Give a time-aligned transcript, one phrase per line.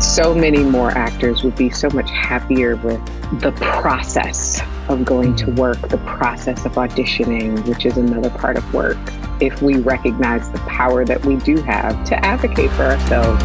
[0.00, 3.00] So many more actors would be so much happier with
[3.40, 5.56] the process of going to mm-hmm.
[5.56, 8.98] work, the process of auditioning, which is another part of work,
[9.40, 13.42] if we recognize the power that we do have to advocate for ourselves.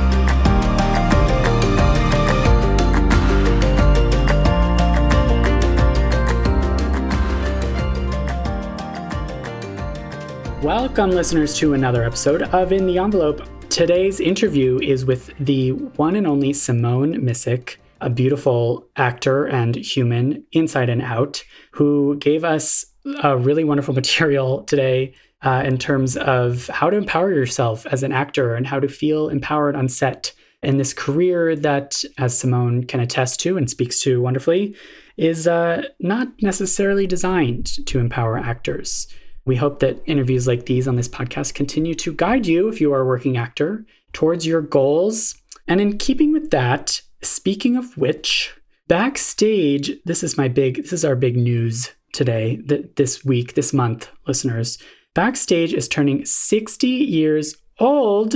[10.62, 13.42] Welcome, listeners, to another episode of In the Envelope.
[13.72, 20.44] Today's interview is with the one and only Simone Missick, a beautiful actor and human
[20.52, 21.42] inside and out,
[21.72, 22.86] who gave us
[23.24, 28.12] a really wonderful material today uh, in terms of how to empower yourself as an
[28.12, 33.00] actor and how to feel empowered on set in this career that, as Simone can
[33.00, 34.76] attest to and speaks to wonderfully,
[35.16, 39.08] is uh, not necessarily designed to empower actors.
[39.46, 42.94] We hope that interviews like these on this podcast continue to guide you, if you
[42.94, 45.36] are a working actor, towards your goals.
[45.68, 48.56] And in keeping with that, speaking of which,
[48.88, 53.74] backstage, this is my big, this is our big news today, th- this week, this
[53.74, 54.78] month, listeners.
[55.14, 58.36] Backstage is turning 60 years old.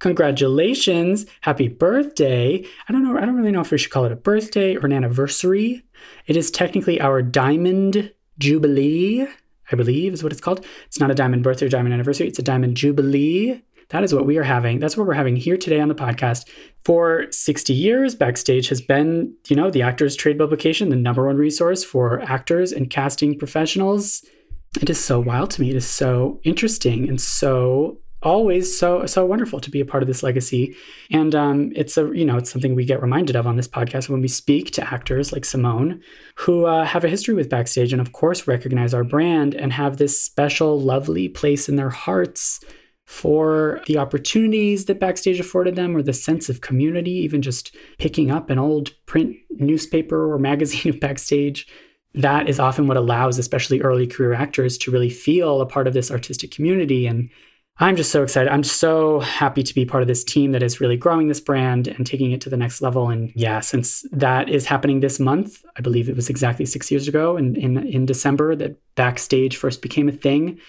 [0.00, 1.26] Congratulations.
[1.42, 2.64] Happy birthday.
[2.88, 4.86] I don't know, I don't really know if we should call it a birthday or
[4.86, 5.84] an anniversary.
[6.26, 9.26] It is technically our diamond jubilee.
[9.72, 10.64] I believe is what it's called.
[10.86, 13.62] It's not a diamond birthday or diamond anniversary, it's a diamond jubilee.
[13.88, 14.78] That is what we are having.
[14.78, 16.48] That's what we're having here today on the podcast.
[16.82, 21.36] For 60 years, Backstage has been, you know, the Actors Trade publication, the number one
[21.36, 24.24] resource for actors and casting professionals.
[24.80, 25.70] It is so wild to me.
[25.70, 30.06] It is so interesting and so always so so wonderful to be a part of
[30.06, 30.74] this legacy.
[31.10, 34.08] And um, it's a you know it's something we get reminded of on this podcast
[34.08, 36.00] when we speak to actors like simone
[36.36, 39.96] who uh, have a history with backstage and of course recognize our brand and have
[39.96, 42.60] this special lovely place in their hearts
[43.04, 48.30] for the opportunities that backstage afforded them or the sense of community even just picking
[48.30, 51.66] up an old print newspaper or magazine of backstage.
[52.14, 55.94] That is often what allows especially early career actors to really feel a part of
[55.94, 57.30] this artistic community and
[57.82, 58.48] I'm just so excited.
[58.48, 61.88] I'm so happy to be part of this team that is really growing this brand
[61.88, 63.08] and taking it to the next level.
[63.08, 67.08] And yeah, since that is happening this month, I believe it was exactly six years
[67.08, 70.60] ago in, in, in December that Backstage first became a thing.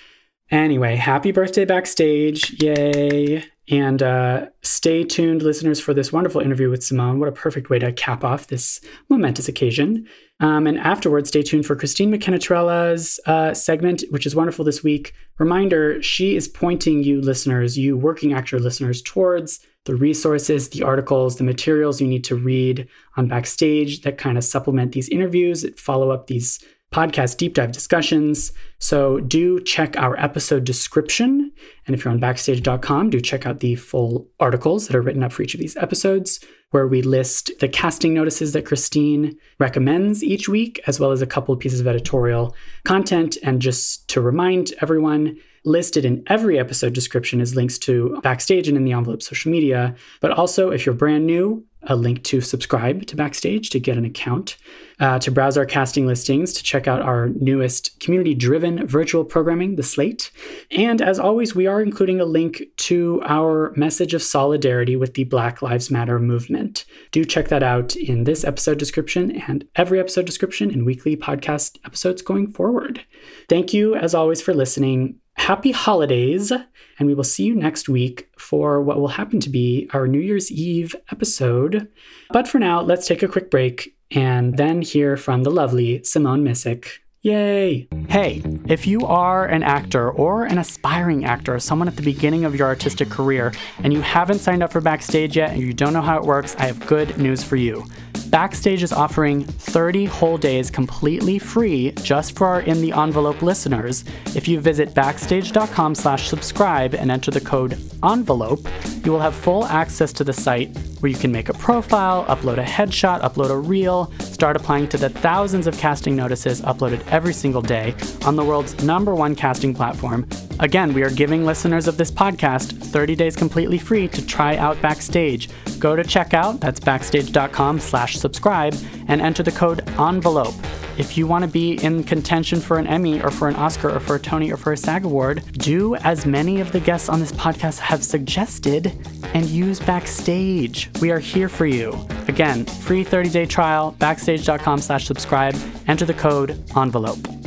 [0.49, 2.59] Anyway, happy birthday, Backstage.
[2.59, 3.45] Yay.
[3.69, 7.19] And uh, stay tuned, listeners, for this wonderful interview with Simone.
[7.19, 10.07] What a perfect way to cap off this momentous occasion.
[10.43, 14.83] Um, and afterwards, stay tuned for Christine McKenna Trella's uh, segment, which is wonderful this
[14.83, 15.13] week.
[15.39, 21.37] Reminder she is pointing you, listeners, you working actor listeners, towards the resources, the articles,
[21.37, 26.11] the materials you need to read on Backstage that kind of supplement these interviews, follow
[26.11, 26.59] up these
[26.93, 28.53] podcast deep dive discussions.
[28.77, 31.51] So do check our episode description.
[31.85, 35.31] And if you're on backstage.com, do check out the full articles that are written up
[35.31, 36.39] for each of these episodes,
[36.69, 41.27] where we list the casting notices that Christine recommends each week, as well as a
[41.27, 42.55] couple of pieces of editorial
[42.85, 43.37] content.
[43.43, 48.77] And just to remind everyone, listed in every episode description is links to Backstage and
[48.77, 49.95] in the envelope social media.
[50.19, 54.05] But also, if you're brand new, a link to subscribe to Backstage to get an
[54.05, 54.57] account,
[54.99, 59.75] uh, to browse our casting listings, to check out our newest community driven virtual programming,
[59.75, 60.31] The Slate.
[60.71, 65.25] And as always, we are including a link to our message of solidarity with the
[65.25, 66.85] Black Lives Matter movement.
[67.11, 71.77] Do check that out in this episode description and every episode description in weekly podcast
[71.85, 73.01] episodes going forward.
[73.49, 75.19] Thank you, as always, for listening.
[75.35, 76.53] Happy holidays,
[76.99, 80.19] and we will see you next week for what will happen to be our New
[80.19, 81.87] Year's Eve episode.
[82.29, 86.43] But for now, let's take a quick break and then hear from the lovely Simone
[86.43, 86.99] Missick.
[87.25, 87.87] Yay!
[88.09, 92.53] Hey, if you are an actor or an aspiring actor, someone at the beginning of
[92.53, 96.01] your artistic career, and you haven't signed up for Backstage yet and you don't know
[96.01, 97.85] how it works, I have good news for you.
[98.33, 104.03] Backstage is offering 30 whole days completely free just for our In the Envelope listeners.
[104.35, 108.67] If you visit backstage.com slash subscribe and enter the code ENVELOPE,
[109.05, 112.57] you will have full access to the site where you can make a profile, upload
[112.57, 117.33] a headshot, upload a reel, start applying to the thousands of casting notices uploaded every
[117.33, 117.95] single day
[118.25, 120.27] on the world's number one casting platform.
[120.59, 124.81] Again, we are giving listeners of this podcast 30 days completely free to try out
[124.81, 125.49] Backstage.
[125.79, 128.75] Go to checkout, that's backstage.com slash subscribe,
[129.07, 130.55] and enter the code ENVELOPE.
[130.97, 133.99] If you want to be in contention for an Emmy or for an Oscar or
[133.99, 137.19] for a Tony or for a SAG award, do as many of the guests on
[137.19, 138.93] this podcast have suggested
[139.33, 140.91] and use Backstage.
[141.01, 142.07] We are here for you.
[142.27, 145.55] Again, free 30-day trial, backstage.com slash subscribe.
[145.87, 147.42] Enter the code ENVELOPE envelope.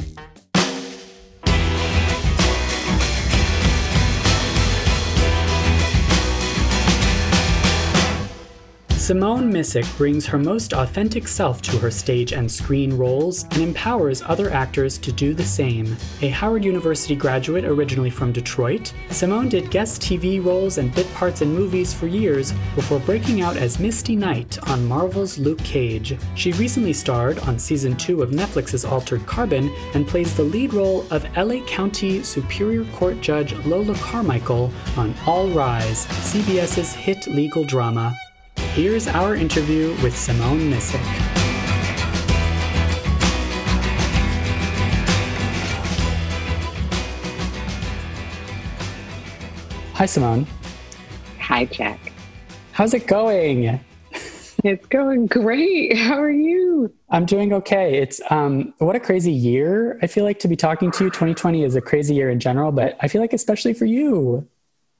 [9.06, 14.20] Simone Missick brings her most authentic self to her stage and screen roles and empowers
[14.22, 15.96] other actors to do the same.
[16.22, 21.40] A Howard University graduate originally from Detroit, Simone did guest TV roles and bit parts
[21.40, 26.18] in movies for years before breaking out as Misty Knight on Marvel's Luke Cage.
[26.34, 31.06] She recently starred on season 2 of Netflix's Altered Carbon and plays the lead role
[31.12, 38.12] of LA County Superior Court Judge Lola Carmichael on All Rise, CBS's hit legal drama.
[38.76, 41.00] Here's our interview with Simone Missick.
[49.94, 50.46] Hi, Simone.
[51.40, 52.12] Hi, Jack.
[52.72, 53.80] How's it going?
[54.62, 55.96] It's going great.
[55.96, 56.92] How are you?
[57.08, 57.96] I'm doing okay.
[57.96, 59.98] It's um, what a crazy year.
[60.02, 61.10] I feel like to be talking to you.
[61.10, 64.46] 2020 is a crazy year in general, but I feel like especially for you.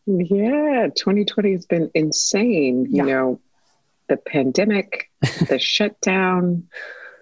[0.06, 2.86] Yeah, 2020 has been insane.
[2.90, 3.40] You know,
[4.08, 5.10] the pandemic,
[5.48, 6.68] the shutdown,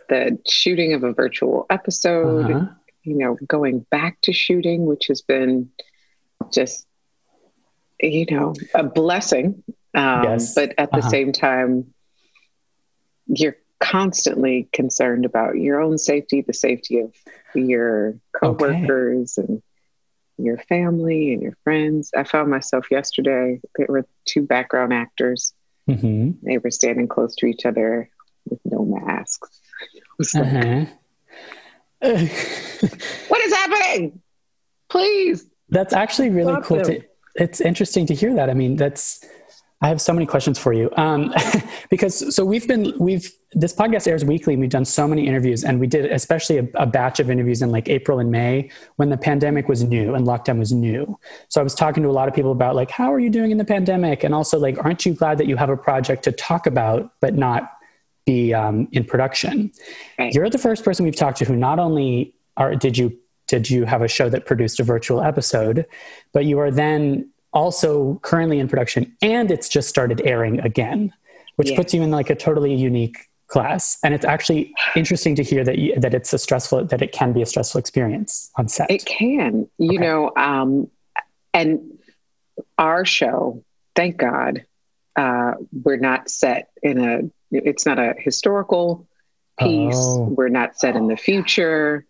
[0.09, 2.67] the shooting of a virtual episode, uh-huh.
[3.03, 5.71] you know, going back to shooting, which has been
[6.53, 6.87] just,
[8.01, 9.63] you know, a blessing.
[9.95, 10.55] Um, yes.
[10.55, 11.09] But at the uh-huh.
[11.09, 11.95] same time,
[13.27, 17.15] you're constantly concerned about your own safety, the safety of
[17.55, 19.47] your coworkers okay.
[19.47, 19.63] and
[20.37, 22.11] your family and your friends.
[22.17, 25.53] I found myself yesterday, there were two background actors
[25.89, 26.47] Mm-hmm.
[26.47, 28.11] They were standing close to each other
[28.49, 29.61] with no masks.
[30.35, 30.87] uh-huh.
[33.29, 34.21] what is happening?
[34.89, 35.47] Please.
[35.71, 36.83] That's actually really cool.
[36.83, 37.03] To,
[37.35, 38.51] it's interesting to hear that.
[38.51, 39.25] I mean, that's
[39.85, 41.35] I have so many questions for you um,
[41.91, 44.55] because so we've been we've this podcast airs weekly.
[44.55, 47.61] and We've done so many interviews, and we did especially a, a, batch of interviews
[47.61, 51.19] in like April and May when the pandemic was new and lockdown was new.
[51.49, 53.51] So I was talking to a lot of people about like how are you doing
[53.51, 56.33] in the pandemic, and also like aren't you glad that you have a project to
[56.33, 57.71] talk about but not
[58.25, 59.71] be um, in production?
[60.19, 60.33] Right.
[60.33, 63.85] You're the first person we've talked to who not only are did you did you
[63.85, 65.85] have a show that produced a virtual episode,
[66.33, 71.13] but you are then also currently in production and it's just started airing again
[71.57, 71.77] which yeah.
[71.77, 75.79] puts you in like a totally unique class and it's actually interesting to hear that
[75.79, 79.05] you, that it's a stressful that it can be a stressful experience on set it
[79.07, 79.99] can you okay.
[79.99, 80.91] know um
[81.53, 81.81] and
[82.77, 83.63] our show
[83.95, 84.65] thank god
[85.17, 87.21] uh we're not set in a
[87.53, 89.07] it's not a historical
[89.61, 90.25] piece oh.
[90.37, 92.05] we're not set in the future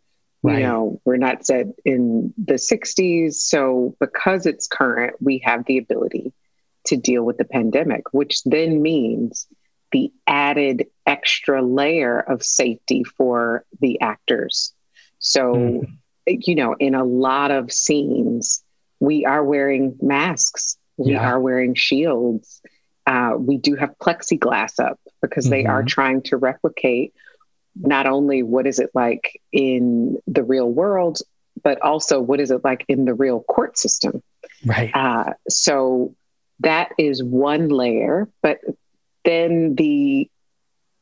[0.45, 0.59] Right.
[0.59, 3.33] You know, we're not set in the 60s.
[3.33, 6.35] So, because it's current, we have the ability
[6.85, 9.47] to deal with the pandemic, which then means
[9.91, 14.75] the added extra layer of safety for the actors.
[15.19, 15.99] So, mm.
[16.27, 18.63] you know, in a lot of scenes,
[19.01, 21.27] we are wearing masks, we yeah.
[21.27, 22.61] are wearing shields.
[23.07, 25.53] Uh, we do have plexiglass up because mm-hmm.
[25.53, 25.89] they are mm-hmm.
[25.89, 27.15] trying to replicate
[27.77, 31.19] not only what is it like in the real world,
[31.63, 34.23] but also what is it like in the real court system.
[34.65, 34.91] Right.
[34.95, 36.15] Uh, so
[36.61, 38.29] that is one layer.
[38.43, 38.61] But
[39.25, 40.31] then the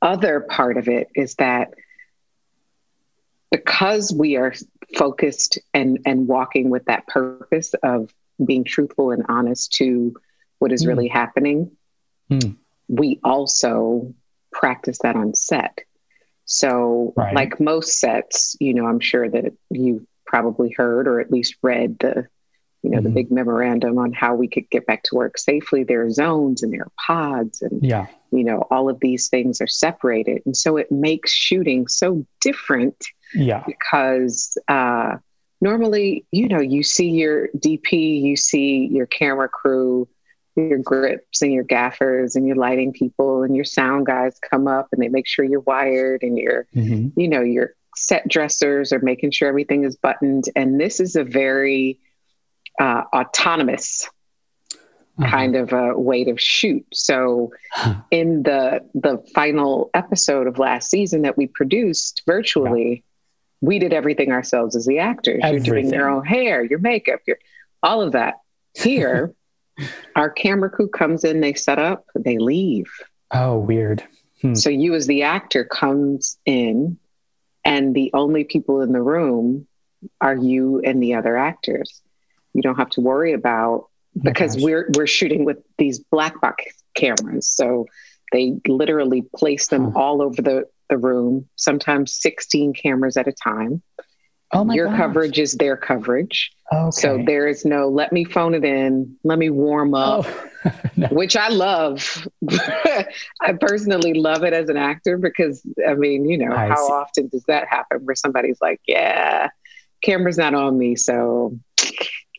[0.01, 1.75] other part of it is that
[3.51, 4.55] because we are
[4.97, 8.13] focused and, and walking with that purpose of
[8.45, 10.15] being truthful and honest to
[10.59, 10.89] what is mm.
[10.89, 11.71] really happening,
[12.31, 12.57] mm.
[12.89, 14.15] we also
[14.53, 15.81] practice that on set.
[16.53, 17.35] So, right.
[17.35, 21.99] like most sets, you know, I'm sure that you've probably heard or at least read
[21.99, 22.29] the
[22.83, 23.05] you know, mm-hmm.
[23.05, 25.85] the big memorandum on how we could get back to work safely.
[25.85, 28.09] There are zones and there are pods and, yeah.
[28.33, 30.43] you know, all of these things are separated.
[30.45, 32.97] And so it makes shooting so different.
[33.35, 33.63] Yeah.
[33.65, 35.19] Because uh,
[35.61, 40.09] normally, you know, you see your DP, you see your camera crew,
[40.57, 44.89] your grips and your gaffers and your lighting people and your sound guys come up
[44.93, 47.19] and they make sure you're wired and your, mm-hmm.
[47.19, 50.45] you know, your set dressers are making sure everything is buttoned.
[50.55, 51.99] And this is a very,
[52.81, 54.09] uh, autonomous
[55.19, 55.31] uh-huh.
[55.31, 56.87] kind of a way to shoot.
[56.93, 57.53] So
[58.11, 63.05] in the the final episode of last season that we produced virtually,
[63.61, 63.69] yeah.
[63.69, 65.41] we did everything ourselves as the actors.
[65.43, 65.65] Everything.
[65.65, 67.39] You're doing your own hair, your makeup, your
[67.83, 68.35] all of that.
[68.75, 69.35] Here,
[70.17, 72.91] our camera crew comes in, they set up, they leave.
[73.31, 74.05] Oh, weird.
[74.41, 74.55] Hmm.
[74.55, 76.99] So you as the actor comes in
[77.65, 79.67] and the only people in the room
[80.21, 82.03] are you and the other actors
[82.53, 83.89] you don't have to worry about
[84.21, 86.65] because we're we're shooting with these black box
[86.95, 87.49] cameras.
[87.49, 87.87] So
[88.31, 93.83] they literally place them all over the, the room, sometimes 16 cameras at a time.
[94.55, 94.97] Oh my Your gosh.
[94.99, 96.53] coverage is their coverage.
[96.73, 96.91] Okay.
[96.91, 100.51] So there is no let me phone it in, let me warm up, oh.
[100.97, 101.09] no.
[101.09, 102.27] which I love.
[102.51, 106.93] I personally love it as an actor because I mean, you know, I how see.
[106.93, 109.49] often does that happen where somebody's like, Yeah,
[110.03, 111.59] camera's not on me, so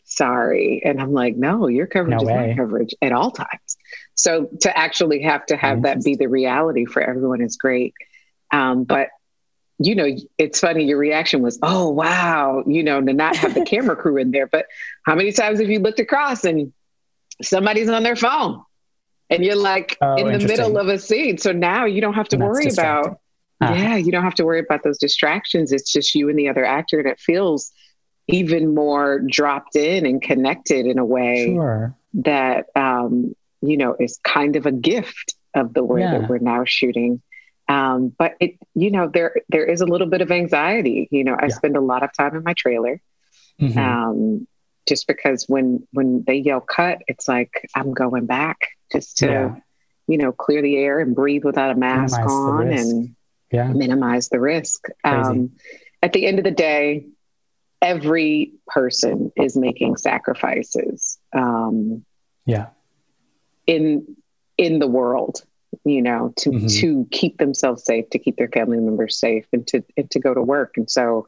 [0.04, 0.80] sorry.
[0.84, 2.48] And I'm like, no, your coverage no is way.
[2.50, 3.76] my coverage at all times.
[4.14, 7.94] So to actually have to have that be the reality for everyone is great.
[8.52, 9.08] Um, but
[9.78, 10.84] you know, it's funny.
[10.84, 14.46] Your reaction was, "Oh wow!" You know, to not have the camera crew in there.
[14.46, 14.66] But
[15.04, 16.72] how many times have you looked across and
[17.42, 18.62] somebody's on their phone,
[19.30, 21.38] and you're like oh, in the middle of a scene?
[21.38, 23.18] So now you don't have to worry about.
[23.60, 23.74] Uh-huh.
[23.74, 25.72] Yeah, you don't have to worry about those distractions.
[25.72, 27.72] It's just you and the other actor, and it feels
[28.26, 31.94] even more dropped in and connected in a way sure.
[32.14, 36.18] that um, you know is kind of a gift of the way yeah.
[36.18, 37.22] that we're now shooting.
[37.68, 41.08] Um, but it, you know, there there is a little bit of anxiety.
[41.10, 41.54] You know, I yeah.
[41.54, 43.00] spend a lot of time in my trailer,
[43.60, 43.78] mm-hmm.
[43.78, 44.46] um,
[44.86, 48.58] just because when when they yell cut, it's like I'm going back
[48.92, 49.54] just to, yeah.
[50.06, 53.16] you know, clear the air and breathe without a mask minimize on and
[53.50, 53.72] yeah.
[53.72, 54.84] minimize the risk.
[55.02, 55.52] Um,
[56.02, 57.06] at the end of the day,
[57.84, 62.04] every person is making sacrifices um,
[62.46, 62.68] yeah
[63.66, 64.16] in
[64.56, 65.44] in the world
[65.84, 66.66] you know to mm-hmm.
[66.66, 70.34] to keep themselves safe to keep their family members safe and to and to go
[70.34, 71.26] to work and so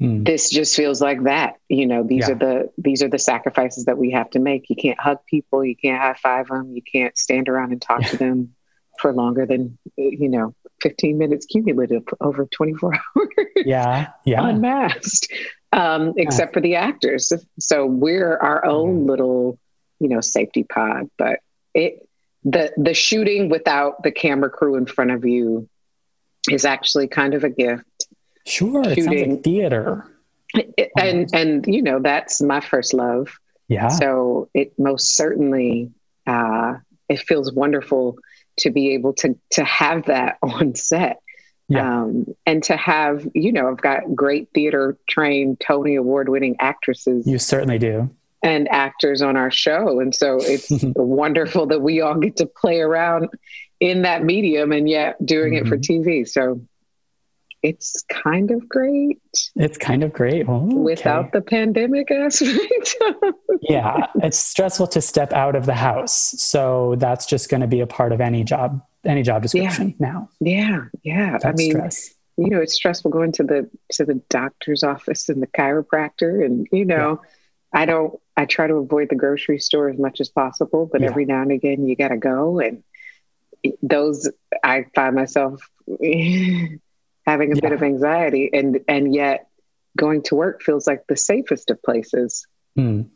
[0.00, 0.24] mm.
[0.24, 2.34] this just feels like that you know these yeah.
[2.34, 5.64] are the these are the sacrifices that we have to make you can't hug people
[5.64, 8.08] you can't high five them you can't stand around and talk yeah.
[8.08, 8.54] to them
[8.98, 15.32] for longer than you know 15 minutes cumulative over 24 hours yeah yeah unmasked
[15.72, 17.32] um, except for the actors.
[17.58, 19.58] So we're our own little,
[19.98, 21.10] you know, safety pod.
[21.16, 21.40] But
[21.74, 22.08] it
[22.44, 25.68] the the shooting without the camera crew in front of you
[26.50, 28.06] is actually kind of a gift.
[28.46, 28.98] Sure, shooting.
[28.98, 30.06] it sounds like theater.
[30.54, 33.38] It, and and you know that's my first love.
[33.68, 33.88] Yeah.
[33.88, 35.90] So it most certainly
[36.26, 36.74] uh,
[37.08, 38.18] it feels wonderful
[38.58, 41.18] to be able to to have that on set
[41.70, 42.02] yeah.
[42.02, 47.28] Um, and to have, you know, I've got great theater trained, Tony Award winning actresses.
[47.28, 48.10] You certainly do.
[48.42, 50.00] And actors on our show.
[50.00, 53.28] And so it's wonderful that we all get to play around
[53.80, 55.66] in that medium and yet doing mm-hmm.
[55.66, 56.08] it for mm-hmm.
[56.08, 56.28] TV.
[56.28, 56.62] So
[57.62, 59.20] it's kind of great.
[59.56, 60.48] It's kind of great.
[60.48, 60.74] okay.
[60.74, 62.96] Without the pandemic aspect.
[63.60, 66.34] yeah, it's stressful to step out of the house.
[66.38, 70.06] So that's just going to be a part of any job any job description yeah.
[70.06, 70.28] now.
[70.40, 71.32] Yeah, yeah.
[71.32, 72.14] That's I mean, stress.
[72.36, 76.66] you know, it's stressful going to the to the doctor's office and the chiropractor, and
[76.72, 77.30] you know, yeah.
[77.72, 78.18] I don't.
[78.36, 81.08] I try to avoid the grocery store as much as possible, but yeah.
[81.08, 82.82] every now and again, you got to go, and
[83.82, 84.30] those
[84.64, 85.60] I find myself
[87.26, 89.48] having a bit of anxiety, and and yet
[89.96, 92.46] going to work feels like the safest of places
[92.76, 93.08] mm.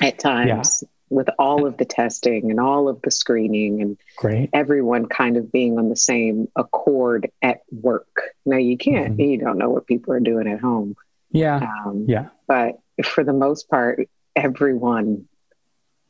[0.00, 4.50] at times with all of the testing and all of the screening and Great.
[4.52, 8.20] everyone kind of being on the same accord at work.
[8.44, 9.20] Now you can't, mm-hmm.
[9.20, 10.96] you don't know what people are doing at home.
[11.30, 11.56] Yeah.
[11.56, 12.28] Um, yeah.
[12.48, 15.26] But for the most part, everyone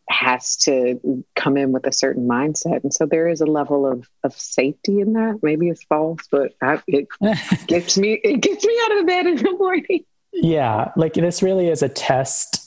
[0.09, 2.83] has to come in with a certain mindset.
[2.83, 5.41] And so there is a level of, of safety in that.
[5.43, 7.09] Maybe it's false, but I, it
[7.67, 10.05] gets me, it gets me out of bed in the morning.
[10.33, 10.93] Yeah.
[10.97, 12.65] Like this really is a test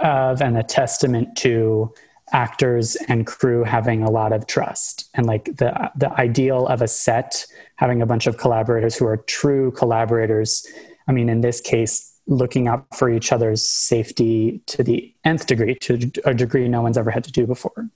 [0.00, 1.92] of and a testament to
[2.32, 6.88] actors and crew having a lot of trust and like the the ideal of a
[6.88, 10.66] set having a bunch of collaborators who are true collaborators
[11.06, 15.74] i mean in this case looking out for each other's safety to the nth degree,
[15.76, 17.88] to a degree no one's ever had to do before.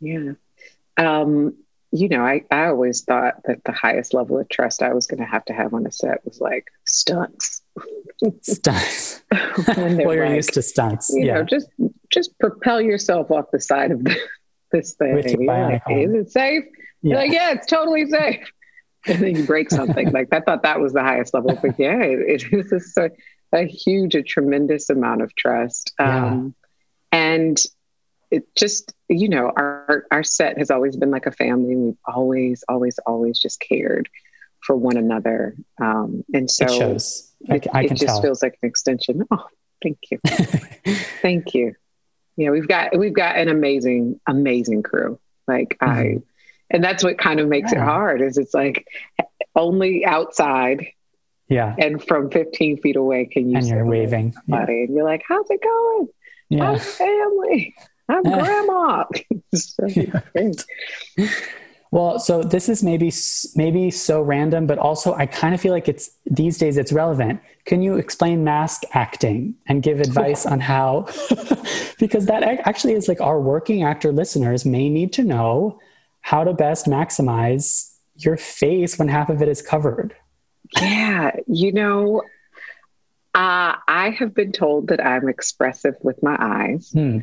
[0.00, 0.32] Yeah.
[0.96, 1.56] Um,
[1.92, 5.20] you know, I, I always thought that the highest level of trust I was going
[5.20, 7.62] to have to have on a set was like stunts.
[8.42, 9.22] stunts.
[9.76, 11.10] well, you're like, used to stunts.
[11.10, 11.34] You yeah.
[11.34, 11.68] know, just
[12.10, 14.06] just propel yourself off the side of
[14.72, 15.46] this thing.
[15.46, 16.64] Like, is it safe?
[17.02, 17.10] Yeah.
[17.10, 18.50] You're like, yeah, it's totally safe.
[19.06, 20.10] And then you break something.
[20.10, 23.10] like I thought that was the highest level, but yeah, it, it is a,
[23.52, 25.92] a, huge, a tremendous amount of trust.
[25.98, 26.54] Um,
[27.12, 27.18] yeah.
[27.18, 27.58] And
[28.30, 32.64] it just you know our our set has always been like a family we've always
[32.68, 34.08] always always just cared
[34.60, 38.22] for one another um and so it shows I, it, I it just tell.
[38.22, 39.46] feels like an extension oh
[39.82, 40.18] thank you
[41.22, 41.74] thank you
[42.36, 45.90] yeah we've got we've got an amazing amazing crew like mm-hmm.
[45.90, 46.16] i
[46.68, 47.80] and that's what kind of makes yeah.
[47.80, 48.86] it hard is it's like
[49.54, 50.86] only outside
[51.48, 54.64] yeah and from 15 feet away can you and you're waving yeah.
[54.66, 56.08] and you're like how's it going
[56.48, 56.64] yeah.
[56.64, 57.74] how's family
[58.08, 59.04] I'm grandma.
[61.90, 63.12] well, so this is maybe
[63.54, 67.40] maybe so random, but also I kind of feel like it's these days it's relevant.
[67.64, 71.06] Can you explain mask acting and give advice on how?
[71.98, 75.80] because that actually is like our working actor listeners may need to know
[76.20, 80.14] how to best maximize your face when half of it is covered.
[80.80, 82.22] Yeah, you know,
[83.34, 86.90] uh, I have been told that I'm expressive with my eyes.
[86.92, 87.18] Hmm.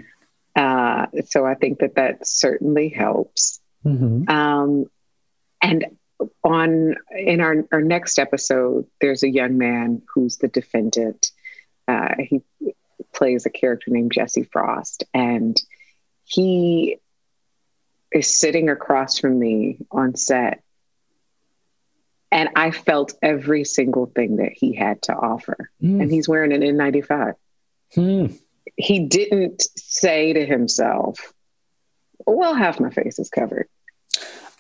[0.56, 3.60] Uh, so I think that that certainly helps.
[3.84, 4.30] Mm-hmm.
[4.30, 4.86] Um,
[5.62, 5.86] and
[6.44, 11.32] on in our, our next episode, there's a young man who's the defendant.
[11.88, 12.42] Uh, he
[13.14, 15.60] plays a character named Jesse Frost, and
[16.24, 16.98] he
[18.12, 20.63] is sitting across from me on set.
[22.34, 25.70] And I felt every single thing that he had to offer.
[25.82, 26.02] Mm.
[26.02, 27.36] And he's wearing an N95.
[27.96, 28.40] Mm
[28.78, 31.34] he didn't say to himself,
[32.26, 33.68] well, half my face is covered.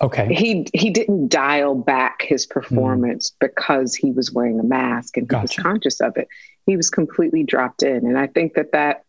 [0.01, 0.33] Okay.
[0.33, 3.35] He he didn't dial back his performance mm.
[3.39, 5.43] because he was wearing a mask and he gotcha.
[5.43, 6.27] was conscious of it.
[6.65, 9.03] He was completely dropped in, and I think that that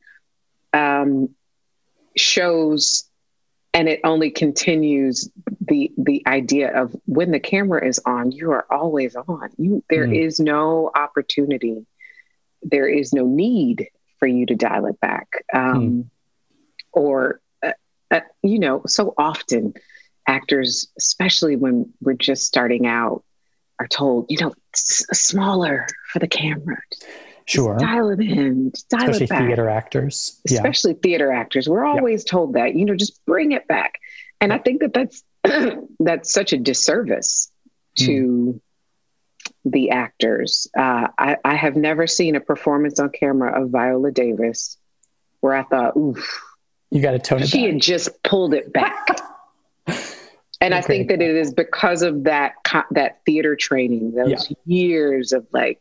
[0.73, 1.30] um,
[2.16, 3.09] shows,
[3.75, 5.28] and it only continues
[5.61, 9.50] the the idea of when the camera is on, you are always on.
[9.59, 10.25] You there mm.
[10.25, 11.85] is no opportunity,
[12.62, 15.45] there is no need for you to dial it back.
[15.52, 16.00] Um, hmm.
[16.93, 17.73] Or, uh,
[18.10, 19.75] uh, you know, so often
[20.26, 23.25] actors, especially when we're just starting out,
[23.80, 26.78] are told, you know, s- smaller for the camera.
[27.47, 27.75] Sure.
[27.75, 28.73] Just dial it in.
[28.89, 29.47] Dial Especially it back.
[29.47, 30.41] theater actors.
[30.47, 30.99] Especially yeah.
[31.02, 31.69] theater actors.
[31.69, 32.30] We're always yeah.
[32.30, 34.00] told that, you know, just bring it back.
[34.41, 35.23] And I think that that's
[36.00, 37.50] that's such a disservice
[37.99, 38.61] to
[39.65, 40.67] the actors.
[40.76, 44.78] Uh, I, I, have never seen a performance on camera of Viola Davis
[45.41, 46.43] where I thought, oof.
[46.91, 47.73] You got to tone it She back.
[47.73, 49.07] had just pulled it back.
[50.61, 50.75] and.
[50.75, 52.54] I think that it is because of that,
[52.91, 54.57] that theater training, those yeah.
[54.65, 55.80] years of like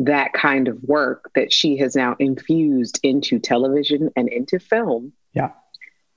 [0.00, 5.12] that kind of work that she has now infused into television and into film.
[5.34, 5.50] Yeah.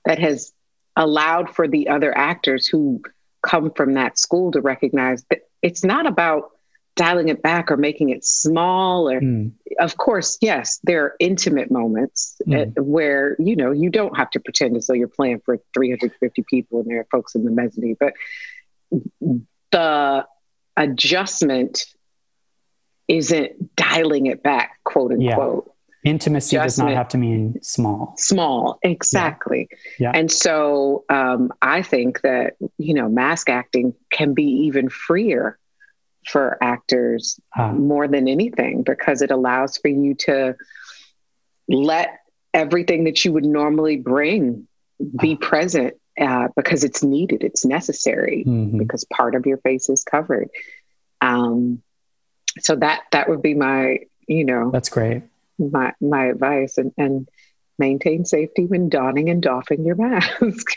[0.06, 0.52] That has
[0.96, 3.02] allowed for the other actors who
[3.42, 6.50] come from that school to recognize that it's not about
[6.96, 9.50] dialing it back or making it small or mm.
[9.80, 12.72] of course yes there are intimate moments mm.
[12.78, 16.80] where you know you don't have to pretend as though you're playing for 350 people
[16.80, 18.12] and there are folks in the mezzanine but
[19.72, 20.24] the
[20.76, 21.84] adjustment
[23.08, 25.72] isn't dialing it back quote unquote
[26.04, 26.10] yeah.
[26.10, 30.10] intimacy does not have to mean small small exactly yeah.
[30.12, 30.18] yeah.
[30.18, 35.58] and so um, i think that you know mask acting can be even freer
[36.26, 37.72] for actors huh.
[37.72, 40.56] more than anything because it allows for you to
[41.68, 42.20] let
[42.54, 44.66] everything that you would normally bring
[45.20, 45.46] be huh.
[45.46, 48.78] present uh, because it's needed, it's necessary mm-hmm.
[48.78, 50.48] because part of your face is covered.
[51.20, 51.82] Um,
[52.60, 55.22] so that that would be my, you know, that's great.
[55.58, 57.28] My my advice, and and
[57.78, 60.76] maintain safety when donning and doffing your mask.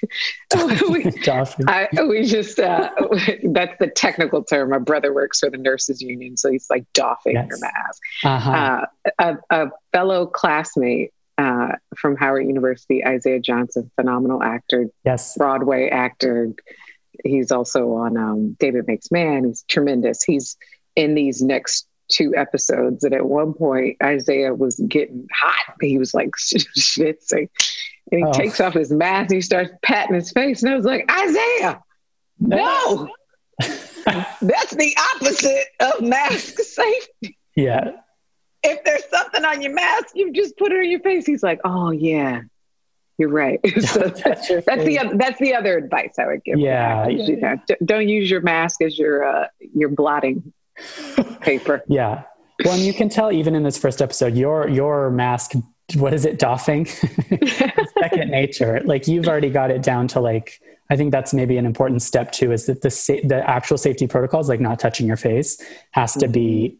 [0.89, 1.05] we,
[1.67, 2.89] I, we just, uh,
[3.43, 4.71] that's the technical term.
[4.71, 7.47] My brother works for the nurses union, so he's like doffing yes.
[7.49, 8.01] your mask.
[8.23, 8.51] Uh-huh.
[8.51, 15.89] Uh, a, a, fellow classmate uh, from Howard University, Isaiah Johnson, phenomenal actor, yes, Broadway
[15.89, 16.53] actor.
[17.23, 19.45] He's also on um, David Makes Man.
[19.45, 20.23] He's tremendous.
[20.23, 20.55] He's
[20.97, 25.75] in these next two episodes that at one point Isaiah was getting hot.
[25.79, 27.49] He was like schwitzing.
[28.11, 28.33] And he oh.
[28.33, 30.63] takes off his mask and he starts patting his face.
[30.63, 31.81] And I was like, Isaiah,
[32.39, 33.09] no.
[33.59, 37.37] That's the opposite of mask safety.
[37.55, 37.91] Yeah.
[38.63, 41.25] if there's something on your mask, you just put it on your face.
[41.25, 42.41] He's like, oh yeah,
[43.17, 43.59] you're right.
[43.81, 46.59] so that's, that's the other, that's the other advice I would give.
[46.59, 50.53] Yeah, yeah, you know, don't use your mask as your uh, your blotting
[51.41, 51.83] paper.
[51.87, 52.23] yeah.
[52.63, 55.53] Well, and you can tell even in this first episode, your your mask,
[55.95, 56.85] what is it, doffing?
[57.99, 58.81] Second nature.
[58.83, 60.59] Like you've already got it down to like.
[60.89, 62.51] I think that's maybe an important step too.
[62.53, 65.61] Is that the sa- the actual safety protocols, like not touching your face,
[65.91, 66.77] has to be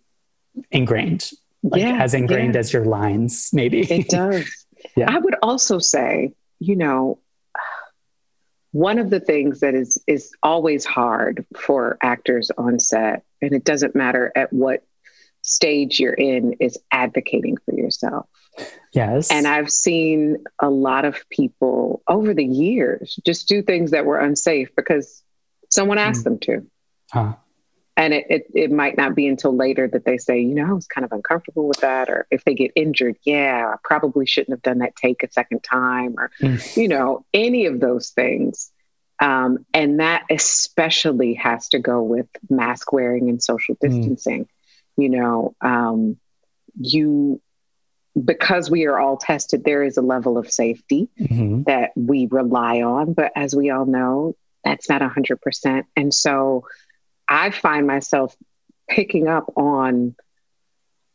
[0.56, 0.62] mm-hmm.
[0.72, 1.32] ingrained,
[1.62, 2.60] like yeah, as ingrained yeah.
[2.62, 3.82] as your lines, maybe.
[3.82, 4.66] It does.
[4.96, 5.12] yeah.
[5.14, 7.20] I would also say, you know,
[8.72, 13.64] one of the things that is is always hard for actors on set, and it
[13.64, 14.84] doesn't matter at what
[15.42, 18.28] stage you're in, is advocating for yourself.
[18.94, 19.32] Yes.
[19.32, 24.20] And I've seen a lot of people over the years just do things that were
[24.20, 25.24] unsafe because
[25.70, 26.26] someone asked mm.
[26.26, 26.68] them to.
[27.12, 27.34] Huh
[27.98, 30.74] and it, it, it might not be until later that they say, you know, I
[30.74, 34.54] was kind of uncomfortable with that, or if they get injured, yeah, I probably shouldn't
[34.54, 36.78] have done that take a second time, or mm.
[36.78, 38.72] you know, any of those things.
[39.20, 43.80] Um, and that especially has to go with mask wearing and social mm.
[43.80, 44.44] distancing.
[44.44, 44.48] Mm.
[44.98, 46.18] You know, um,
[46.80, 47.42] you
[48.24, 51.64] because we are all tested, there is a level of safety mm-hmm.
[51.64, 56.66] that we rely on, but as we all know, that's not hundred percent, and so
[57.28, 58.36] I find myself
[58.90, 60.16] picking up on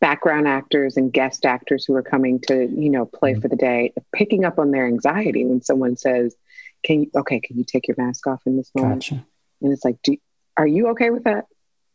[0.00, 3.40] background actors and guest actors who are coming to, you know, play mm-hmm.
[3.40, 6.34] for the day, picking up on their anxiety when someone says,
[6.82, 9.24] "Can you okay, can you take your mask off in this moment?" Gotcha.
[9.60, 10.16] And it's like, do,
[10.56, 11.46] "Are you okay with that?"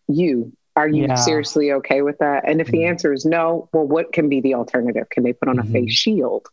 [0.07, 1.15] You are you yeah.
[1.15, 2.47] seriously okay with that?
[2.47, 2.77] And if mm-hmm.
[2.77, 5.09] the answer is no, well, what can be the alternative?
[5.09, 5.75] Can they put on mm-hmm.
[5.75, 6.47] a face shield?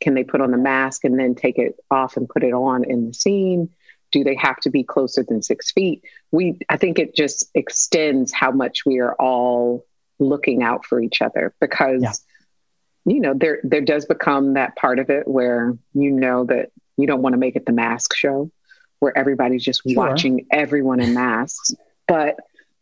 [0.00, 2.84] Can they put on the mask and then take it off and put it on
[2.84, 3.70] in the scene?
[4.10, 8.32] do they have to be closer than six feet we i think it just extends
[8.32, 9.84] how much we are all
[10.18, 13.12] looking out for each other because yeah.
[13.12, 17.06] you know there there does become that part of it where you know that you
[17.06, 18.50] don't want to make it the mask show
[18.98, 19.94] where everybody's just sure.
[19.96, 21.74] watching everyone in masks
[22.06, 22.36] but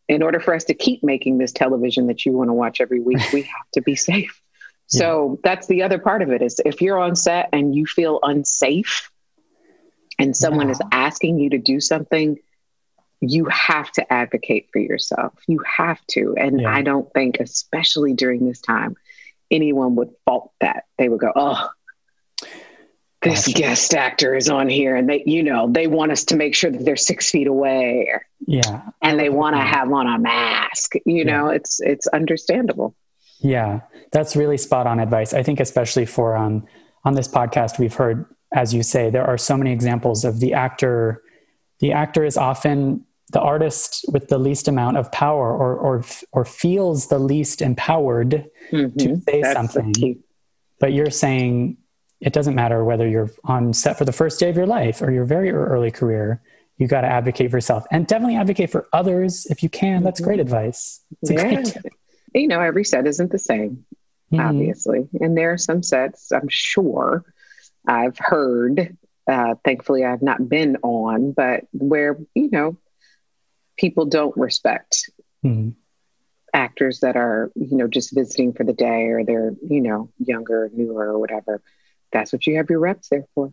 [0.09, 3.00] in order for us to keep making this television that you want to watch every
[3.00, 4.40] week we have to be safe
[4.92, 4.98] yeah.
[4.98, 8.18] so that's the other part of it is if you're on set and you feel
[8.22, 9.11] unsafe
[10.18, 10.72] and someone yeah.
[10.72, 12.38] is asking you to do something,
[13.20, 15.35] you have to advocate for yourself.
[15.46, 16.35] You have to.
[16.38, 16.74] And yeah.
[16.74, 18.96] I don't think, especially during this time,
[19.50, 20.85] anyone would fault that.
[20.98, 21.68] They would go, oh,
[23.31, 26.55] this guest actor is on here and they, you know, they want us to make
[26.55, 28.11] sure that they're six feet away.
[28.47, 28.83] Yeah.
[29.03, 30.95] And they want to have on a mask.
[30.95, 31.25] You yeah.
[31.25, 32.95] know, it's it's understandable.
[33.41, 33.81] Yeah.
[34.12, 35.35] That's really spot on advice.
[35.35, 36.67] I think especially for um
[37.05, 40.55] on this podcast, we've heard as you say, there are so many examples of the
[40.55, 41.23] actor.
[41.81, 46.45] The actor is often the artist with the least amount of power or or or
[46.45, 48.97] feels the least empowered mm-hmm.
[48.99, 50.23] to say That's something.
[50.79, 51.79] But you're saying
[52.20, 55.11] it doesn't matter whether you're on set for the first day of your life or
[55.11, 56.42] your very early career.
[56.79, 60.02] You got to advocate for yourself and definitely advocate for others if you can.
[60.02, 60.55] That's great mm-hmm.
[60.55, 61.00] advice.
[61.22, 61.55] yeah.
[61.55, 61.76] Great
[62.37, 63.85] you know, every set isn't the same,
[64.33, 64.40] mm-hmm.
[64.40, 65.09] obviously.
[65.20, 67.24] And there are some sets, I'm sure,
[67.87, 68.96] I've heard,
[69.31, 72.76] uh, thankfully, I've not been on, but where, you know,
[73.76, 75.11] people don't respect
[75.44, 75.70] mm-hmm.
[76.52, 80.70] actors that are, you know, just visiting for the day or they're, you know, younger,
[80.72, 81.62] newer, or whatever.
[82.12, 83.53] That's what you have your reps there for.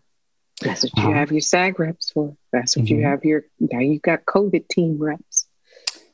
[0.61, 1.13] That's what you uh-huh.
[1.13, 2.35] have your SAG reps for.
[2.51, 2.95] That's what mm-hmm.
[2.95, 5.47] you have your, now you've got COVID team reps.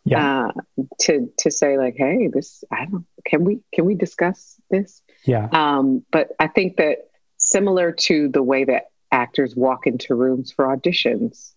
[0.06, 0.48] Yeah.
[0.48, 5.02] Uh, to to say like, hey, this I don't can we can we discuss this?
[5.24, 5.50] Yeah.
[5.52, 10.66] Um, but I think that similar to the way that actors walk into rooms for
[10.66, 11.54] auditions.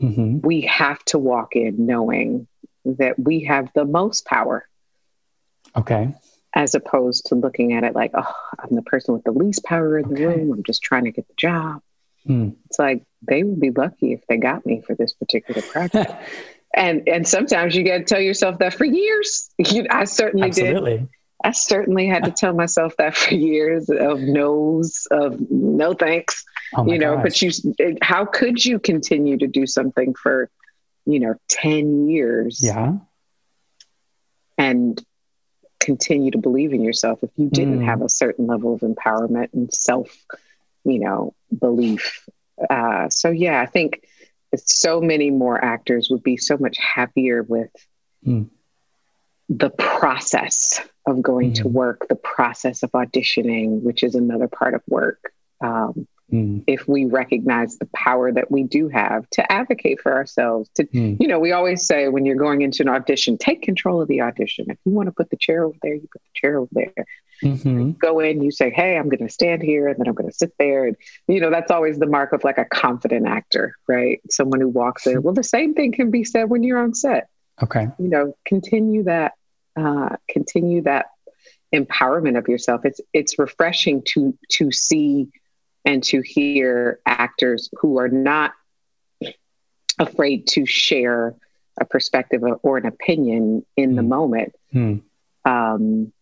[0.00, 0.40] Mm-hmm.
[0.46, 2.46] We have to walk in knowing
[2.84, 4.68] that we have the most power.
[5.74, 6.14] Okay.
[6.56, 9.98] As opposed to looking at it like, oh, I'm the person with the least power
[9.98, 10.24] in the okay.
[10.24, 10.52] room.
[10.52, 11.82] I'm just trying to get the job.
[12.26, 12.56] Mm.
[12.64, 16.12] It's like they would be lucky if they got me for this particular project.
[16.74, 19.50] and and sometimes you got to tell yourself that for years.
[19.90, 20.98] I certainly Absolutely.
[20.98, 21.08] did.
[21.44, 26.44] I certainly had to tell myself that for years of no's, of no thanks.
[26.74, 27.22] Oh you know, gosh.
[27.22, 30.50] but you, how could you continue to do something for,
[31.04, 32.60] you know, 10 years?
[32.62, 32.94] Yeah.
[34.58, 35.04] And
[35.86, 37.84] continue to believe in yourself if you didn't mm.
[37.84, 40.14] have a certain level of empowerment and self,
[40.84, 42.28] you know, belief.
[42.68, 44.02] Uh, so, yeah, I think
[44.56, 47.70] so many more actors would be so much happier with.
[48.26, 48.50] Mm
[49.48, 51.62] the process of going mm-hmm.
[51.62, 55.32] to work, the process of auditioning, which is another part of work.
[55.60, 56.62] Um, mm.
[56.66, 60.68] if we recognize the power that we do have to advocate for ourselves.
[60.76, 61.16] To mm.
[61.20, 64.20] you know, we always say when you're going into an audition, take control of the
[64.20, 64.66] audition.
[64.68, 67.06] If you want to put the chair over there, you put the chair over there.
[67.42, 67.92] Mm-hmm.
[67.92, 70.36] Go in, you say, "Hey, I'm going to stand here, and then I'm going to
[70.36, 70.96] sit there." And
[71.28, 74.20] you know, that's always the mark of like a confident actor, right?
[74.30, 75.22] Someone who walks in.
[75.22, 77.28] Well, the same thing can be said when you're on set.
[77.62, 77.88] Okay.
[77.98, 79.32] You know, continue that.
[79.78, 81.06] Uh, continue that
[81.74, 82.84] empowerment of yourself.
[82.84, 85.28] It's it's refreshing to to see
[85.86, 88.52] and to hear actors who are not
[89.98, 91.36] afraid to share
[91.80, 93.96] a perspective or an opinion in mm.
[93.96, 94.08] the hmm.
[94.08, 94.54] moment.
[94.74, 95.02] Mm.
[95.44, 96.12] Um,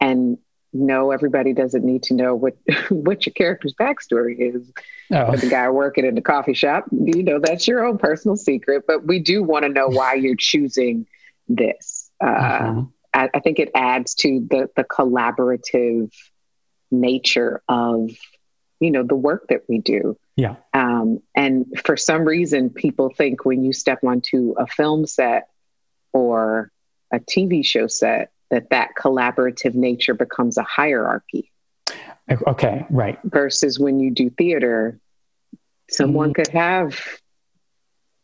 [0.00, 0.38] and
[0.72, 2.56] no, everybody doesn't need to know what
[2.90, 4.70] what your character's backstory is.
[5.12, 5.34] Oh.
[5.34, 8.84] The guy working in the coffee shop, you know, that's your own personal secret.
[8.86, 11.06] But we do want to know why you're choosing
[11.48, 12.10] this.
[12.22, 12.82] Uh, uh-huh.
[13.14, 16.12] I, I think it adds to the the collaborative
[16.90, 18.10] nature of
[18.80, 20.18] you know the work that we do.
[20.36, 20.56] Yeah.
[20.72, 25.48] Um, and for some reason people think when you step onto a film set
[26.12, 26.72] or
[27.12, 31.52] a tv show set that that collaborative nature becomes a hierarchy.
[32.46, 33.18] Okay right.
[33.24, 34.98] Versus when you do theater
[35.90, 36.98] someone mm could have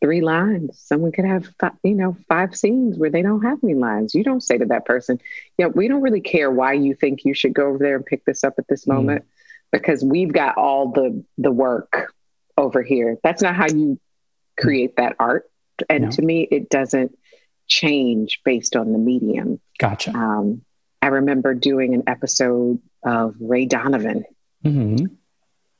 [0.01, 0.79] three lines.
[0.79, 4.15] Someone could have, five, you know, five scenes where they don't have any lines.
[4.15, 5.19] You don't say to that person,
[5.59, 8.25] yeah, we don't really care why you think you should go over there and pick
[8.25, 9.25] this up at this mm moment
[9.73, 12.13] because we've got all the the work
[12.57, 13.19] over here.
[13.23, 14.01] That's not how you
[14.59, 15.51] create that art.
[15.91, 16.11] And no.
[16.11, 17.17] to me, it doesn't
[17.67, 19.61] change based on the medium.
[19.79, 20.11] Gotcha.
[20.11, 20.63] Um,
[21.03, 24.25] I remember doing an episode of Ray Donovan.
[24.65, 25.07] Mm-hmm.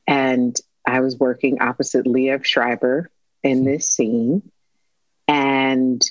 [0.05, 3.09] And I was working opposite Liev Schreiber,
[3.43, 4.51] in this scene.
[5.27, 6.01] And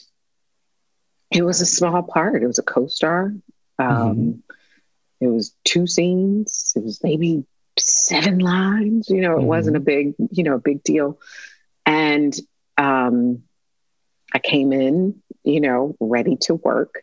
[1.31, 2.43] it was a small part.
[2.43, 3.35] It was a co-star.
[3.79, 4.33] Um, mm-hmm.
[5.21, 6.73] It was two scenes.
[6.77, 7.45] It was maybe
[7.79, 9.09] seven lines.
[9.09, 9.47] You know, it mm-hmm.
[9.47, 11.19] wasn't a big, you know, a big deal.
[11.85, 12.35] And
[12.77, 13.43] um,
[14.33, 17.03] I came in, you know, ready to work.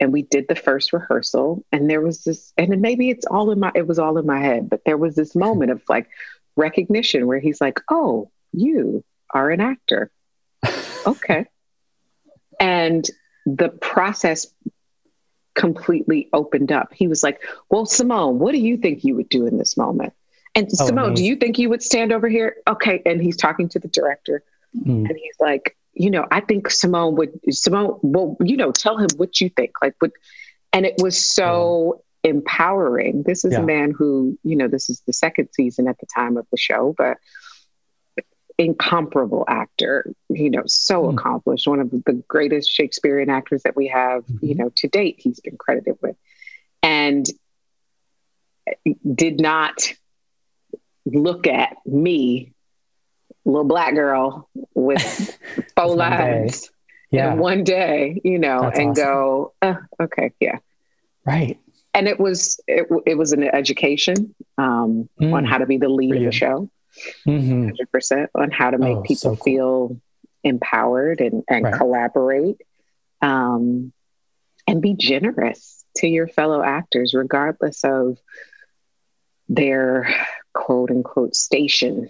[0.00, 1.64] And we did the first rehearsal.
[1.70, 4.40] And there was this, and maybe it's all in my, it was all in my
[4.40, 6.08] head, but there was this moment of like
[6.56, 10.10] recognition where he's like, oh, you, are an actor.
[11.06, 11.46] okay.
[12.58, 13.04] And
[13.44, 14.46] the process
[15.54, 16.92] completely opened up.
[16.92, 20.12] He was like, Well, Simone, what do you think you would do in this moment?
[20.54, 21.18] And oh, Simone, nice.
[21.18, 22.56] do you think you would stand over here?
[22.68, 23.02] Okay.
[23.04, 24.42] And he's talking to the director.
[24.76, 25.08] Mm.
[25.08, 29.08] And he's like, you know, I think Simone would Simone, well, you know, tell him
[29.16, 29.72] what you think.
[29.80, 30.12] Like what
[30.72, 32.32] and it was so yeah.
[32.32, 33.22] empowering.
[33.22, 33.60] This is yeah.
[33.60, 36.56] a man who, you know, this is the second season at the time of the
[36.56, 37.18] show, but
[38.58, 41.14] incomparable actor, you know, so mm.
[41.14, 44.46] accomplished, one of the greatest Shakespearean actors that we have, mm-hmm.
[44.46, 46.16] you know, to date, he's been credited with.
[46.82, 47.26] And
[49.14, 49.92] did not
[51.06, 52.52] look at me,
[53.44, 55.38] little black girl with
[55.76, 56.70] four lines
[57.10, 57.32] yeah.
[57.32, 59.04] in one day, you know, That's and awesome.
[59.04, 60.58] go, uh, okay, yeah.
[61.24, 61.58] Right.
[61.92, 65.32] And it was it, it was an education um, mm.
[65.32, 66.68] on how to be the lead of the show
[67.26, 67.70] mm-hmm.
[67.96, 69.44] 100% on how to make oh, people so cool.
[69.44, 70.00] feel
[70.42, 71.74] empowered and, and right.
[71.74, 72.60] collaborate
[73.22, 73.92] um,
[74.66, 78.18] and be generous to your fellow actors, regardless of
[79.48, 80.08] their
[80.52, 82.08] quote unquote station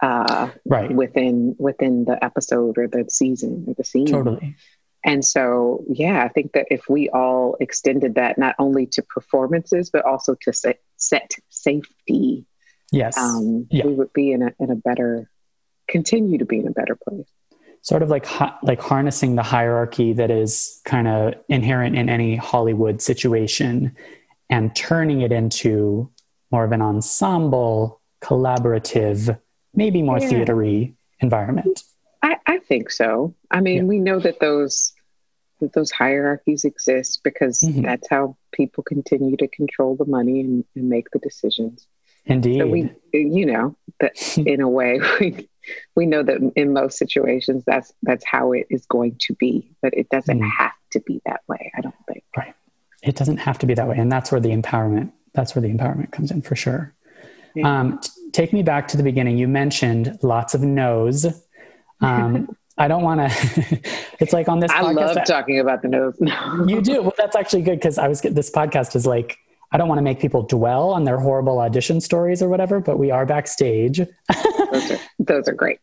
[0.00, 0.92] uh, right.
[0.92, 4.06] within within the episode or the season or the scene.
[4.06, 4.56] Totally.
[5.04, 9.90] And so, yeah, I think that if we all extended that not only to performances,
[9.90, 12.46] but also to set, set safety
[12.94, 13.86] yes, um, yeah.
[13.86, 15.30] we would be in a, in a better,
[15.88, 17.28] continue to be in a better place.
[17.82, 18.26] Sort of like
[18.62, 23.94] like harnessing the hierarchy that is kind of inherent in any Hollywood situation,
[24.48, 26.10] and turning it into
[26.50, 29.38] more of an ensemble, collaborative,
[29.74, 30.30] maybe more yeah.
[30.30, 31.82] theatery environment.
[32.22, 33.34] I, I think so.
[33.50, 33.82] I mean, yeah.
[33.82, 34.94] we know that those
[35.60, 37.82] that those hierarchies exist because mm-hmm.
[37.82, 41.86] that's how people continue to control the money and, and make the decisions.
[42.26, 42.58] Indeed.
[42.58, 45.48] So we, you know, that in a way, we,
[45.94, 49.94] we know that in most situations that's that's how it is going to be, but
[49.94, 50.50] it doesn't mm.
[50.58, 51.72] have to be that way.
[51.76, 52.24] I don't think.
[52.36, 52.54] Right.
[53.02, 55.12] It doesn't have to be that way, and that's where the empowerment.
[55.34, 56.94] That's where the empowerment comes in for sure.
[57.54, 57.80] Yeah.
[57.80, 59.36] Um, t- take me back to the beginning.
[59.36, 61.26] You mentioned lots of no's.
[62.00, 63.80] Um, I don't want to.
[64.20, 64.70] it's like on this.
[64.70, 66.16] I podcast, love talking about the nose.
[66.66, 67.02] you do.
[67.02, 68.20] Well, that's actually good because I was.
[68.20, 69.38] This podcast is like
[69.74, 72.96] I don't want to make people dwell on their horrible audition stories or whatever, but
[72.96, 73.98] we are backstage.
[73.98, 75.80] those, are, those are great.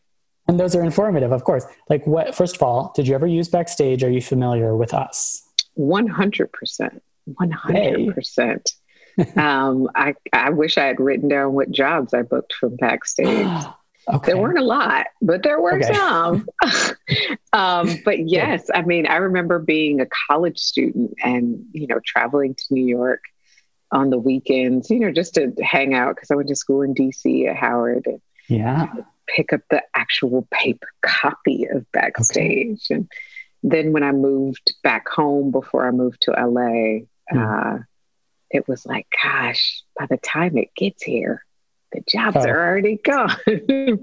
[0.48, 1.66] And those are informative, of course.
[1.90, 4.02] Like what, first of all, did you ever use backstage?
[4.02, 5.46] Are you familiar with us?
[5.78, 7.00] 100%.
[7.30, 8.74] 100%.
[9.36, 13.46] um, I, I wish I had written down what jobs I booked from backstage.
[14.12, 14.32] Okay.
[14.32, 15.94] There weren't a lot, but there were okay.
[15.94, 16.48] some.
[17.52, 22.56] um, but yes, I mean, I remember being a college student and, you know, traveling
[22.56, 23.22] to New York
[23.92, 26.94] on the weekends, you know, just to hang out because I went to school in
[26.94, 28.06] DC at Howard.
[28.06, 28.92] And yeah.
[29.28, 32.86] Pick up the actual paper copy of Backstage.
[32.90, 32.94] Okay.
[32.94, 33.08] And
[33.62, 37.76] then when I moved back home before I moved to LA, mm.
[37.78, 37.78] uh,
[38.50, 41.44] it was like, gosh, by the time it gets here,
[41.92, 42.48] the jobs oh.
[42.48, 43.36] are already gone.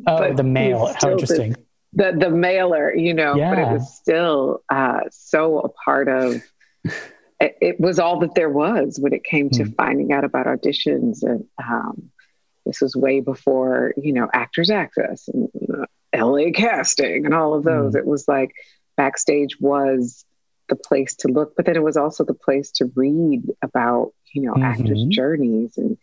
[0.08, 0.94] oh, the mail.
[1.00, 1.56] How interesting.
[1.94, 3.50] The, the, the mailer, you know, yeah.
[3.50, 6.42] but it was still uh, so a part of.
[7.40, 9.76] It, it, was all that there was when it came to mm.
[9.76, 12.10] finding out about auditions, and um,
[12.66, 17.64] this was way before you know Actors Access and uh, LA Casting and all of
[17.64, 17.94] those.
[17.94, 18.00] Mm.
[18.00, 18.52] It was like
[18.98, 20.26] backstage was
[20.68, 24.42] the place to look, but then it was also the place to read about you
[24.42, 24.64] know mm-hmm.
[24.64, 25.98] actors' journeys and